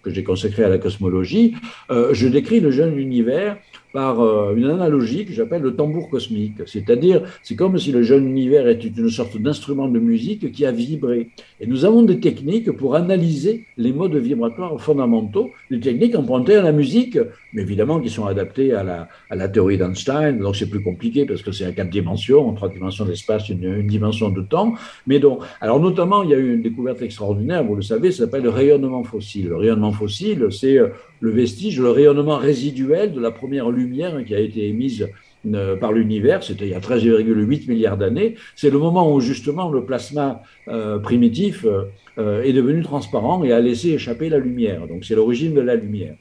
[0.03, 1.55] que j'ai consacrés à la cosmologie,
[2.17, 3.57] je décris le jeune univers
[3.93, 6.61] par euh, une analogie que j'appelle le tambour cosmique.
[6.65, 10.71] C'est-à-dire, c'est comme si le jeune univers était une sorte d'instrument de musique qui a
[10.71, 11.29] vibré.
[11.59, 16.61] Et nous avons des techniques pour analyser les modes vibratoires fondamentaux, des techniques empruntées à
[16.61, 17.17] la musique,
[17.53, 20.39] mais évidemment qui sont adaptées à la, théorie d'Einstein.
[20.39, 23.63] Donc c'est plus compliqué parce que c'est à quatre dimensions, en trois dimensions d'espace, une,
[23.63, 24.75] une, dimension de temps.
[25.07, 28.25] Mais donc, alors notamment, il y a eu une découverte extraordinaire, vous le savez, ça
[28.25, 29.47] s'appelle le rayonnement fossile.
[29.47, 34.35] Le rayonnement fossile, c'est euh, le vestige, le rayonnement résiduel de la première lumière qui
[34.35, 35.07] a été émise
[35.53, 38.35] euh, par l'univers, c'était il y a 13,8 milliards d'années.
[38.55, 41.65] C'est le moment où justement le plasma euh, primitif
[42.17, 44.87] euh, est devenu transparent et a laissé échapper la lumière.
[44.87, 46.15] Donc c'est l'origine de la lumière.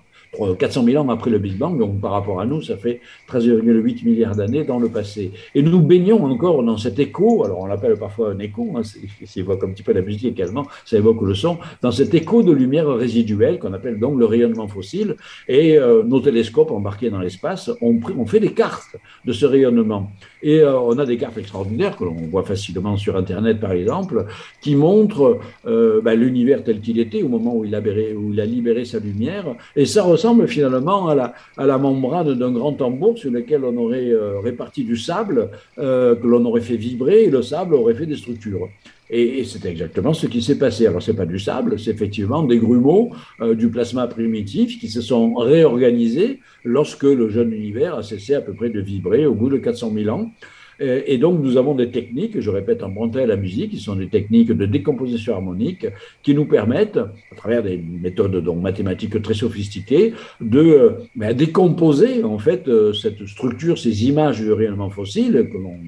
[0.59, 4.05] 400 000 ans après le Big Bang, donc par rapport à nous, ça fait 13,8
[4.05, 5.33] milliards d'années dans le passé.
[5.55, 8.99] Et nous baignons encore dans cet écho, alors on l'appelle parfois un écho, hein, ça
[9.37, 12.53] évoque un petit peu la musique également, ça évoque le son, dans cet écho de
[12.53, 15.17] lumière résiduelle qu'on appelle donc le rayonnement fossile.
[15.49, 20.11] Et euh, nos télescopes embarqués dans l'espace ont, fait des cartes de ce rayonnement.
[20.43, 24.27] Et euh, on a des cartes extraordinaires que l'on voit facilement sur Internet, par exemple,
[24.61, 28.41] qui montrent euh, ben, l'univers tel qu'il était au moment où il, a où il
[28.41, 29.55] a libéré sa lumière.
[29.75, 31.35] Et ça ressemble finalement à
[31.67, 34.13] la, membrane d'un grand tambour sur lequel on aurait
[34.43, 38.69] réparti du sable, que l'on aurait fait vibrer, et le sable aurait fait des structures.
[39.09, 40.87] Et, c'est exactement ce qui s'est passé.
[40.87, 44.89] Alors, ce n'est pas du sable, c'est effectivement des grumeaux euh, du plasma primitif qui
[44.89, 49.35] se sont réorganisés lorsque le jeune univers a cessé à peu près de vibrer au
[49.35, 50.31] bout de 400 000 ans.
[50.79, 54.09] Et, donc, nous avons des techniques, je répète, emprunter à la musique, qui sont des
[54.09, 55.87] techniques de décomposition harmonique,
[56.23, 62.39] qui nous permettent, à travers des méthodes mathématiques très sophistiquées, de euh, ben, décomposer en
[62.39, 65.79] fait euh, cette structure, ces images rayonnement fossile que l'on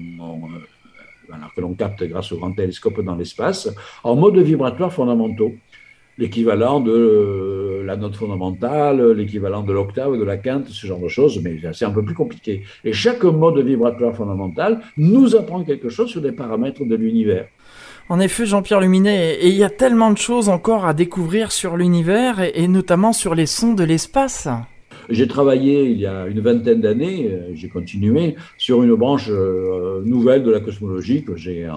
[1.55, 3.69] que l'on capte grâce au grand télescope dans l'espace,
[4.03, 5.53] en mode vibratoire fondamentaux.
[6.19, 11.07] L'équivalent de euh, la note fondamentale, l'équivalent de l'octave, de la quinte, ce genre de
[11.07, 12.63] choses, mais c'est un peu plus compliqué.
[12.83, 17.47] Et chaque mode vibratoire fondamental nous apprend quelque chose sur les paramètres de l'univers.
[18.09, 21.77] En effet, Jean-Pierre Luminet, et il y a tellement de choses encore à découvrir sur
[21.77, 24.49] l'univers et notamment sur les sons de l'espace.
[25.09, 30.01] J'ai travaillé il y a une vingtaine d'années, euh, j'ai continué sur une branche euh,
[30.05, 31.67] nouvelle de la cosmologie que j'ai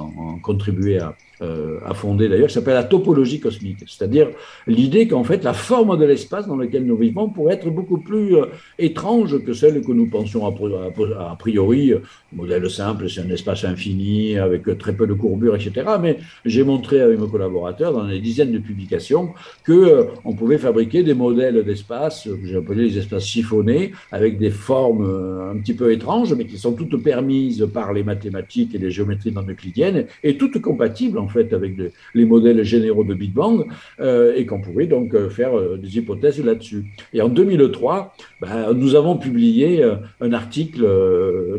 [0.43, 4.29] contribué à, euh, à fonder d'ailleurs, qui s'appelle la topologie cosmique, c'est-à-dire
[4.69, 8.37] l'idée qu'en fait la forme de l'espace dans lequel nous vivons pourrait être beaucoup plus
[8.37, 8.47] euh,
[8.79, 11.89] étrange que celle que nous pensions a, priori.
[11.89, 15.73] Le modèle simple, c'est un espace infini avec très peu de courbures, etc.
[16.01, 19.33] Mais j'ai montré avec mes collaborateurs dans des dizaines de publications
[19.65, 24.39] que euh, on pouvait fabriquer des modèles d'espace que j'ai appelés les espaces chiffonnés avec
[24.39, 28.79] des formes un petit peu étranges, mais qui sont toutes permises par les mathématiques et
[28.79, 31.75] les géométries non euclidiennes et toutes compatibles en avec
[32.15, 33.67] les modèles généraux de Big Bang
[34.01, 36.85] euh, et qu'on pouvait donc euh, faire euh, des hypothèses là-dessus.
[37.13, 39.85] Et en 2003, ben, nous avons publié
[40.21, 40.87] un article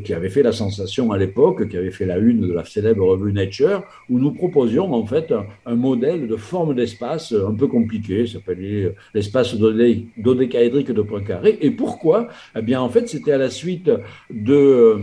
[0.04, 3.06] qui avait fait la sensation à l'époque, qui avait fait la une de la célèbre
[3.06, 5.34] revue Nature, où nous proposions en fait
[5.66, 11.58] un, modèle de forme d'espace un peu compliqué, s'appelait l'espace dodécaédrique de Poincaré.
[11.62, 12.28] Et pourquoi?
[12.58, 13.90] Eh bien, en fait, c'était à la suite
[14.30, 14.98] de,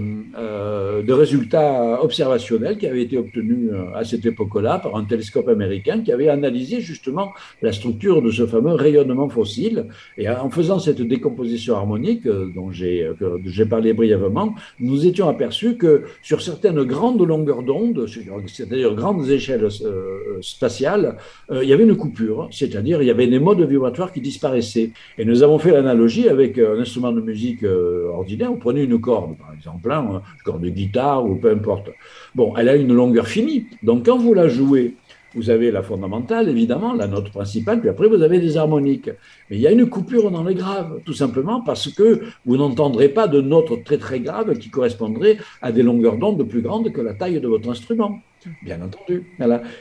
[1.03, 6.13] de résultats observationnels qui avaient été obtenus à cette époque par un télescope américain qui
[6.13, 7.33] avait analysé justement
[7.63, 9.87] la structure de ce fameux rayonnement fossile.
[10.19, 16.05] Et en faisant cette décomposition harmonique euh, dont j'ai parlé brièvement, nous étions aperçus que
[16.23, 18.07] sur certaines grandes longueurs d'onde,
[18.47, 21.17] c'est-à-dire grandes échelles euh, spatiales,
[21.51, 24.91] euh, il y avait une coupure, c'est-à-dire il y avait des modes vibratoires qui disparaissaient.
[25.19, 28.51] Et nous avons fait l'analogie avec un instrument de musique ordinaire.
[28.51, 31.91] Vous prenez une corde, par exemple, hein, une corde de guitare ou peu importe.
[32.35, 33.67] Bon, elle a une longueur finie.
[33.83, 34.97] Donc quand vous la jouez,
[35.35, 39.11] vous avez la fondamentale, évidemment, la note principale, puis après vous avez des harmoniques.
[39.49, 43.09] Mais il y a une coupure dans les graves, tout simplement parce que vous n'entendrez
[43.09, 47.01] pas de notes très très graves qui correspondraient à des longueurs d'onde plus grandes que
[47.01, 48.21] la taille de votre instrument.
[48.63, 49.23] Bien entendu.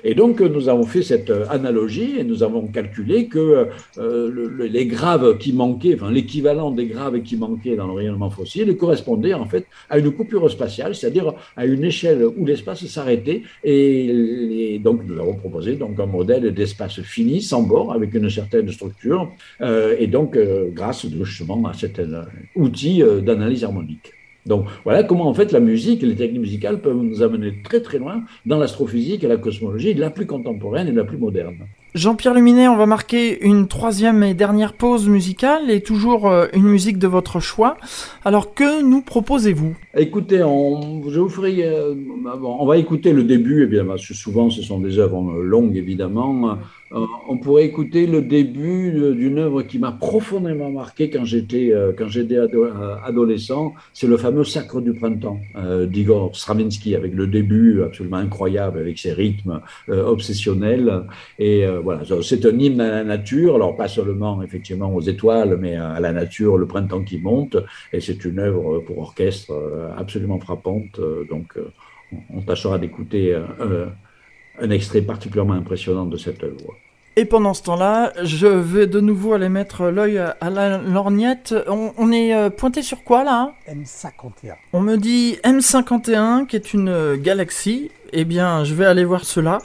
[0.03, 4.85] Et donc, nous avons fait cette euh, analogie et nous avons calculé que euh, les
[4.85, 9.65] graves qui manquaient, l'équivalent des graves qui manquaient dans le rayonnement fossile correspondait en fait
[9.89, 13.43] à une coupure spatiale, c'est-à-dire à une échelle où l'espace s'arrêtait.
[13.63, 18.69] Et, donc, nous avons proposé donc un modèle d'espace fini, sans bord, avec une certaine
[18.71, 19.31] structure,
[19.61, 20.37] euh, et donc
[20.73, 22.01] grâce justement à cet
[22.55, 24.13] outil d'analyse harmonique.
[24.49, 27.81] Donc voilà comment en fait la musique et les techniques musicales peuvent nous amener très
[27.81, 31.59] très loin dans l'astrophysique et la cosmologie la plus contemporaine et la plus moderne.
[31.95, 36.67] Jean-Pierre Luminet, on va marquer une troisième et dernière pause musicale et toujours euh, une
[36.67, 37.77] musique de votre choix.
[38.23, 39.75] Alors que nous proposez-vous?
[39.97, 41.95] Écoutez, on, je vous ferai, euh,
[42.43, 46.59] on va écouter le début parce que souvent ce sont des œuvres longues évidemment.
[46.91, 52.07] Euh, on pourrait écouter le début d'une œuvre qui m'a profondément marqué quand j'étais quand
[52.07, 52.37] j'étais
[53.03, 53.73] adolescent.
[53.93, 55.39] C'est le fameux Sacre du printemps
[55.85, 61.03] d'Igor Stravinsky avec le début absolument incroyable avec ses rythmes obsessionnels
[61.37, 65.75] et voilà, c'est un hymne à la nature, alors pas seulement effectivement aux étoiles, mais
[65.75, 67.57] à la nature, le printemps qui monte,
[67.93, 70.99] et c'est une œuvre pour orchestre euh, absolument frappante.
[70.99, 71.71] Euh, donc, euh,
[72.33, 73.37] on tâchera d'écouter
[74.59, 76.73] un extrait particulièrement impressionnant de cette œuvre.
[77.15, 81.53] Et pendant ce temps-là, je vais de nouveau aller mettre l'œil à la lorgnette.
[81.67, 84.55] On, est pointé sur quoi là M51.
[84.73, 87.91] On me dit M51 qui est une galaxie.
[88.11, 89.59] Eh bien, je vais aller voir cela.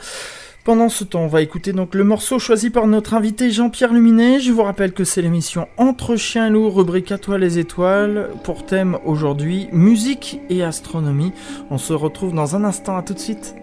[0.64, 4.40] Pendant ce temps, on va écouter donc le morceau choisi par notre invité Jean-Pierre Luminet.
[4.40, 8.64] Je vous rappelle que c'est l'émission Entre chiens loups, rubrique à toi les étoiles, pour
[8.64, 11.32] thème aujourd'hui musique et astronomie.
[11.70, 13.54] On se retrouve dans un instant, à tout de suite.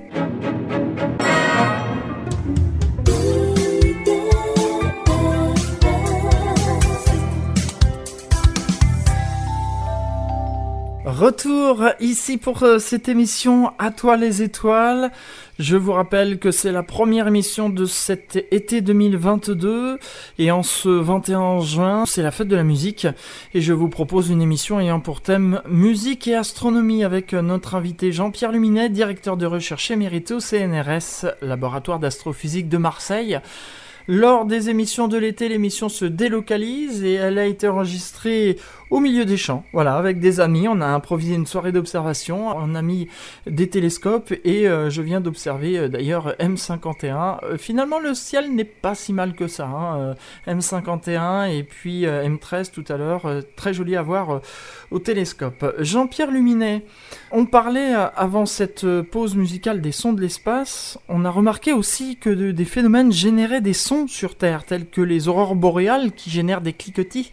[11.22, 15.12] Retour ici pour euh, cette émission À toi les étoiles.
[15.60, 20.00] Je vous rappelle que c'est la première émission de cet été 2022
[20.40, 23.06] et en ce 21 juin, c'est la fête de la musique
[23.54, 28.12] et je vous propose une émission ayant pour thème musique et astronomie avec notre invité
[28.12, 33.40] Jean-Pierre Luminet, directeur de recherche émérite au CNRS, laboratoire d'astrophysique de Marseille.
[34.08, 38.58] Lors des émissions de l'été, l'émission se délocalise et elle a été enregistrée
[38.92, 40.68] au milieu des champs, voilà, avec des amis.
[40.68, 43.08] On a improvisé une soirée d'observation, on a mis
[43.48, 47.40] des télescopes et euh, je viens d'observer euh, d'ailleurs M51.
[47.44, 49.66] Euh, finalement, le ciel n'est pas si mal que ça.
[49.66, 50.16] Hein,
[50.46, 53.24] M51 et puis M13 tout à l'heure,
[53.56, 54.42] très joli à voir
[54.92, 55.74] au télescope.
[55.80, 56.86] Jean-Pierre Luminet,
[57.32, 61.00] on parlait avant cette pause musicale des sons de l'espace.
[61.08, 65.30] On a remarqué aussi que des phénomènes généraient des sons sur Terre, tels que les
[65.30, 67.32] aurores boréales qui génèrent des cliquetis.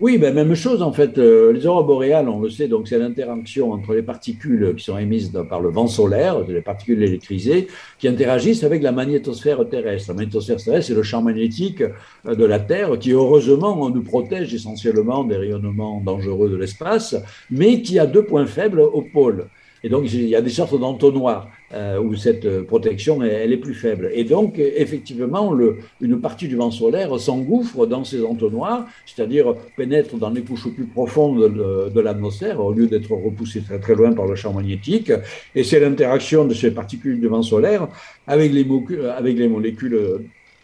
[0.00, 1.18] Oui, ben, même chose en fait.
[1.18, 4.98] Euh, les aurores boréales, on le sait, donc c'est l'interaction entre les particules qui sont
[4.98, 7.68] émises par le vent solaire, les particules électrisées,
[8.00, 10.10] qui interagissent avec la magnétosphère terrestre.
[10.10, 11.82] La magnétosphère terrestre, c'est le champ magnétique
[12.26, 17.14] euh, de la Terre qui, heureusement, nous protège essentiellement des rayonnements dangereux de l'espace,
[17.48, 19.46] mais qui a deux points faibles au pôle.
[19.84, 23.74] Et donc, il y a des sortes d'entonnoirs euh, où cette protection, elle, est plus
[23.74, 24.10] faible.
[24.14, 25.56] Et donc, effectivement,
[26.00, 30.86] une partie du vent solaire s'engouffre dans ces entonnoirs, c'est-à-dire pénètre dans les couches plus
[30.86, 31.52] profondes
[31.92, 35.12] de, l'atmosphère, au lieu d'être repoussé très très loin par le champ magnétique.
[35.54, 37.88] Et c'est l'interaction de ces particules du vent solaire
[38.26, 39.98] avec les molécules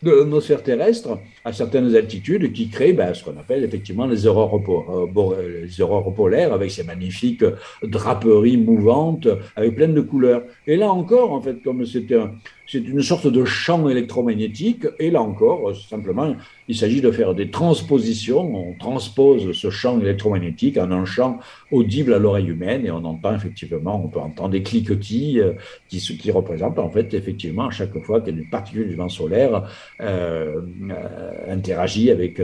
[0.03, 4.61] de l'atmosphère terrestre à certaines altitudes qui créent ben, ce qu'on appelle effectivement les aurores,
[4.69, 7.45] euh, les aurores polaires avec ces magnifiques
[7.83, 10.43] draperies mouvantes avec plein de couleurs.
[10.67, 12.33] Et là encore, en fait, comme c'était un,
[12.71, 16.37] c'est une sorte de champ électromagnétique, et là encore, simplement,
[16.69, 18.55] il s'agit de faire des transpositions.
[18.55, 21.41] On transpose ce champ électromagnétique en un champ
[21.73, 25.55] audible à l'oreille humaine, et on entend effectivement, on peut entendre des cliquetis euh,
[25.89, 29.69] qui, qui représentent en fait effectivement à chaque fois qu'une particule du vent solaire
[30.01, 30.61] euh,
[30.91, 32.41] euh, interagit avec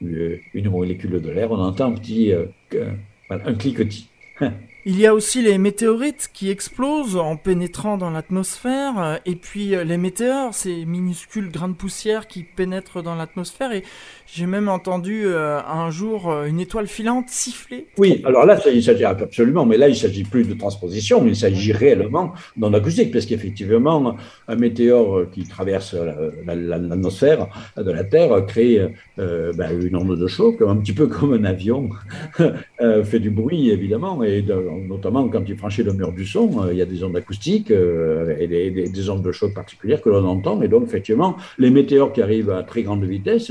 [0.00, 2.32] une molécule de l'air, on entend un petit
[3.30, 4.08] un cliquetis.
[4.84, 9.84] Il y a aussi les météorites qui explosent en pénétrant dans l'atmosphère, et puis euh,
[9.84, 13.84] les météores, ces minuscules grains de poussière qui pénètrent dans l'atmosphère, et
[14.30, 17.86] j'ai même entendu euh, un jour euh, une étoile filante siffler.
[17.96, 21.34] Oui, alors là, il s'agit absolument, mais là, il ne s'agit plus de transposition, il
[21.34, 24.16] s'agit réellement d'onde acoustique, parce qu'effectivement,
[24.46, 25.96] un météore qui traverse
[26.44, 31.44] l'atmosphère de la Terre crée ben, une onde de choc, un petit peu comme un
[31.44, 31.88] avion
[33.04, 34.44] fait du bruit, évidemment, et
[34.86, 38.46] notamment quand il franchit le mur du son, il y a des ondes acoustiques et
[38.46, 42.20] des, des, ondes de choc particulières que l'on entend, et donc, effectivement, les météores qui
[42.20, 43.50] arrivent à très grande vitesse,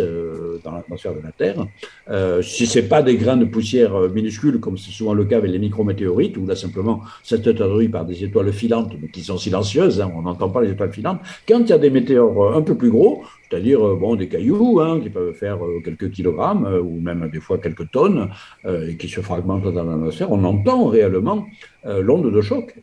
[0.68, 1.66] dans l'atmosphère de la Terre.
[2.10, 5.26] Euh, si ce n'est pas des grains de poussière euh, minuscules, comme c'est souvent le
[5.26, 9.08] cas avec les micrométéorites, où là simplement ça se traduit par des étoiles filantes, mais
[9.08, 11.20] qui sont silencieuses, hein, on n'entend pas les étoiles filantes.
[11.48, 14.80] Quand il y a des météores euh, un peu plus gros, c'est-à-dire bon, des cailloux
[14.80, 18.30] hein, qui peuvent faire quelques kilogrammes ou même des fois quelques tonnes
[18.66, 21.46] et qui se fragmentent dans l'atmosphère, on entend réellement
[21.86, 22.76] l'onde de choc.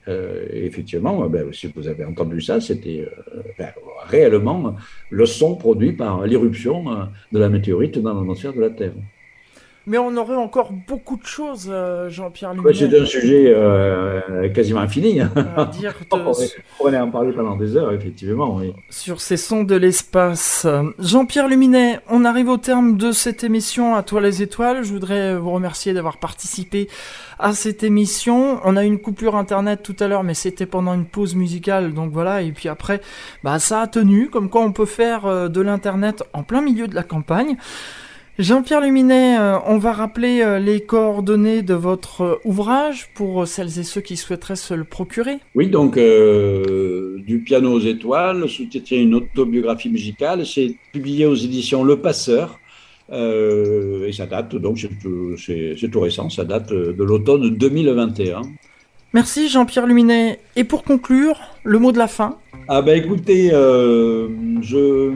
[0.53, 3.07] effectivement, ben, si vous avez entendu ça, c'était
[3.59, 3.69] ben,
[4.07, 4.77] réellement
[5.11, 6.85] le son produit par l'éruption
[7.33, 8.93] de la météorite dans l'atmosphère de la Terre.
[9.87, 12.75] Mais on aurait encore beaucoup de choses, euh, Jean-Pierre Lumière.
[12.75, 15.21] c'est un sujet euh, quasiment infini.
[15.21, 15.31] Hein.
[15.73, 16.33] Dire on
[16.79, 18.61] pourrait en parler pendant des heures, effectivement.
[18.89, 20.67] Sur ces sons de l'espace.
[20.99, 24.85] Jean-Pierre Luminet, on arrive au terme de cette émission à toi les étoiles.
[24.85, 26.89] Je voudrais vous remercier d'avoir participé
[27.39, 28.61] à cette émission.
[28.65, 31.93] On a eu une coupure internet tout à l'heure, mais c'était pendant une pause musicale,
[31.93, 32.43] donc voilà.
[32.43, 33.01] Et puis après,
[33.43, 36.89] bah, ça a tenu, comme quoi on peut faire euh, de l'internet en plein milieu
[36.89, 37.57] de la campagne.
[38.37, 43.79] Jean-Pierre Luminet, euh, on va rappeler euh, les coordonnées de votre euh, ouvrage pour celles
[43.79, 45.39] et ceux qui souhaiteraient se le procurer.
[45.55, 52.01] Oui, donc du piano aux étoiles, sous-titré une autobiographie musicale, c'est publié aux éditions Le
[52.01, 52.59] Passeur.
[53.13, 58.43] et ça date, donc c'est tout récent, ça date de l'automne 2021.
[59.13, 60.41] Merci Jean-Pierre Luminet.
[60.57, 65.13] Et pour conclure, le mot de la fin Ah ben écoutez, je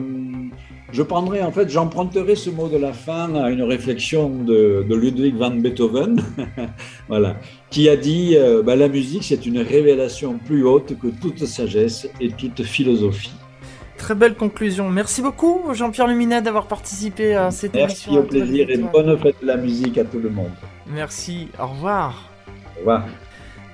[0.91, 5.35] je prendrai, en fait, j'emprunterai ce mot de la fin à une réflexion de, Ludwig
[5.35, 6.21] van Beethoven,
[7.07, 7.35] voilà,
[7.69, 12.09] qui a dit euh, bah, La musique, c'est une révélation plus haute que toute sagesse
[12.19, 13.33] et toute philosophie.
[13.97, 14.89] Très belle conclusion.
[14.89, 18.13] Merci beaucoup, Jean-Pierre Luminet, d'avoir participé à cette émission.
[18.13, 20.51] Merci, au plaisir et bonne fête de la musique à tout le monde.
[20.87, 22.29] Merci, au revoir.
[22.77, 23.03] Au revoir.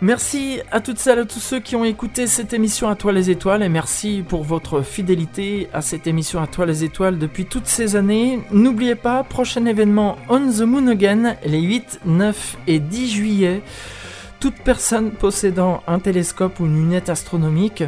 [0.02, 3.14] Merci à toutes celles et à tous ceux qui ont écouté cette émission à toi
[3.14, 7.46] les étoiles et merci pour votre fidélité à cette émission à toi les étoiles depuis
[7.46, 8.42] toutes ces années.
[8.52, 13.62] N'oubliez pas, prochain événement On the Moon Again les 8, 9 et 10 juillet.
[14.42, 17.86] Toute personne possédant un télescope ou une lunette astronomique,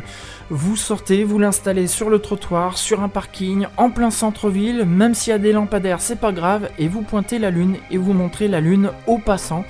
[0.49, 5.31] vous sortez, vous l'installez sur le trottoir, sur un parking, en plein centre-ville, même s'il
[5.31, 8.47] y a des lampadaires, c'est pas grave, et vous pointez la lune et vous montrez
[8.47, 9.65] la lune aux passants.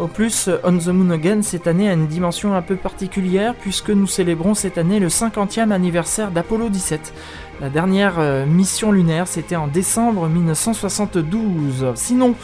[0.00, 3.90] Au plus, On the Moon Again cette année a une dimension un peu particulière puisque
[3.90, 7.12] nous célébrons cette année le 50e anniversaire d'Apollo 17.
[7.60, 11.92] La dernière euh, mission lunaire, c'était en décembre 1972.
[11.96, 12.36] Sinon,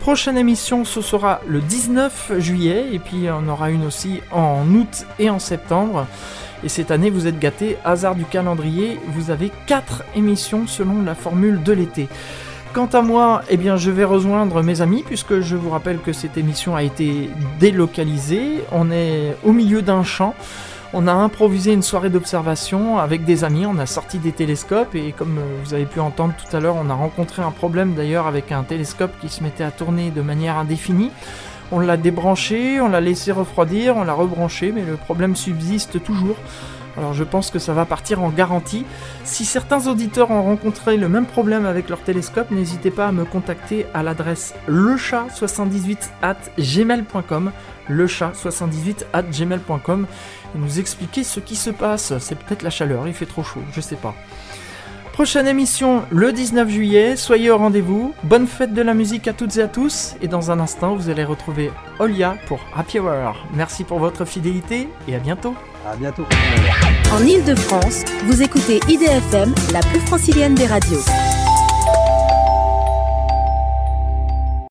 [0.00, 5.04] prochaine émission, ce sera le 19 juillet et puis on aura une aussi en août
[5.18, 6.06] et en septembre.
[6.62, 11.14] Et cette année, vous êtes gâtés, hasard du calendrier, vous avez 4 émissions selon la
[11.14, 12.08] formule de l'été.
[12.74, 16.12] Quant à moi, eh bien, je vais rejoindre mes amis puisque je vous rappelle que
[16.12, 18.64] cette émission a été délocalisée.
[18.72, 20.34] On est au milieu d'un champ.
[20.92, 25.12] On a improvisé une soirée d'observation avec des amis, on a sorti des télescopes et
[25.12, 28.50] comme vous avez pu entendre tout à l'heure, on a rencontré un problème d'ailleurs avec
[28.50, 31.12] un télescope qui se mettait à tourner de manière indéfinie.
[31.70, 36.36] On l'a débranché, on l'a laissé refroidir, on l'a rebranché, mais le problème subsiste toujours.
[36.96, 38.84] Alors je pense que ça va partir en garantie.
[39.24, 43.24] Si certains auditeurs ont rencontré le même problème avec leur télescope, n'hésitez pas à me
[43.24, 47.50] contacter à l'adresse lechat78 at gmail.com
[47.88, 50.06] lechat78 at gmail.com
[50.54, 52.16] et nous expliquer ce qui se passe.
[52.18, 54.14] C'est peut-être la chaleur, il fait trop chaud, je sais pas.
[55.12, 58.12] Prochaine émission le 19 juillet, soyez au rendez-vous.
[58.24, 60.16] Bonne fête de la musique à toutes et à tous.
[60.20, 61.70] Et dans un instant, vous allez retrouver
[62.00, 63.46] Olia pour Happy Hour.
[63.54, 65.54] Merci pour votre fidélité et à bientôt.
[65.86, 66.24] À bientôt.
[67.12, 71.00] En Ile-de-France, vous écoutez IDFM, la plus francilienne des radios.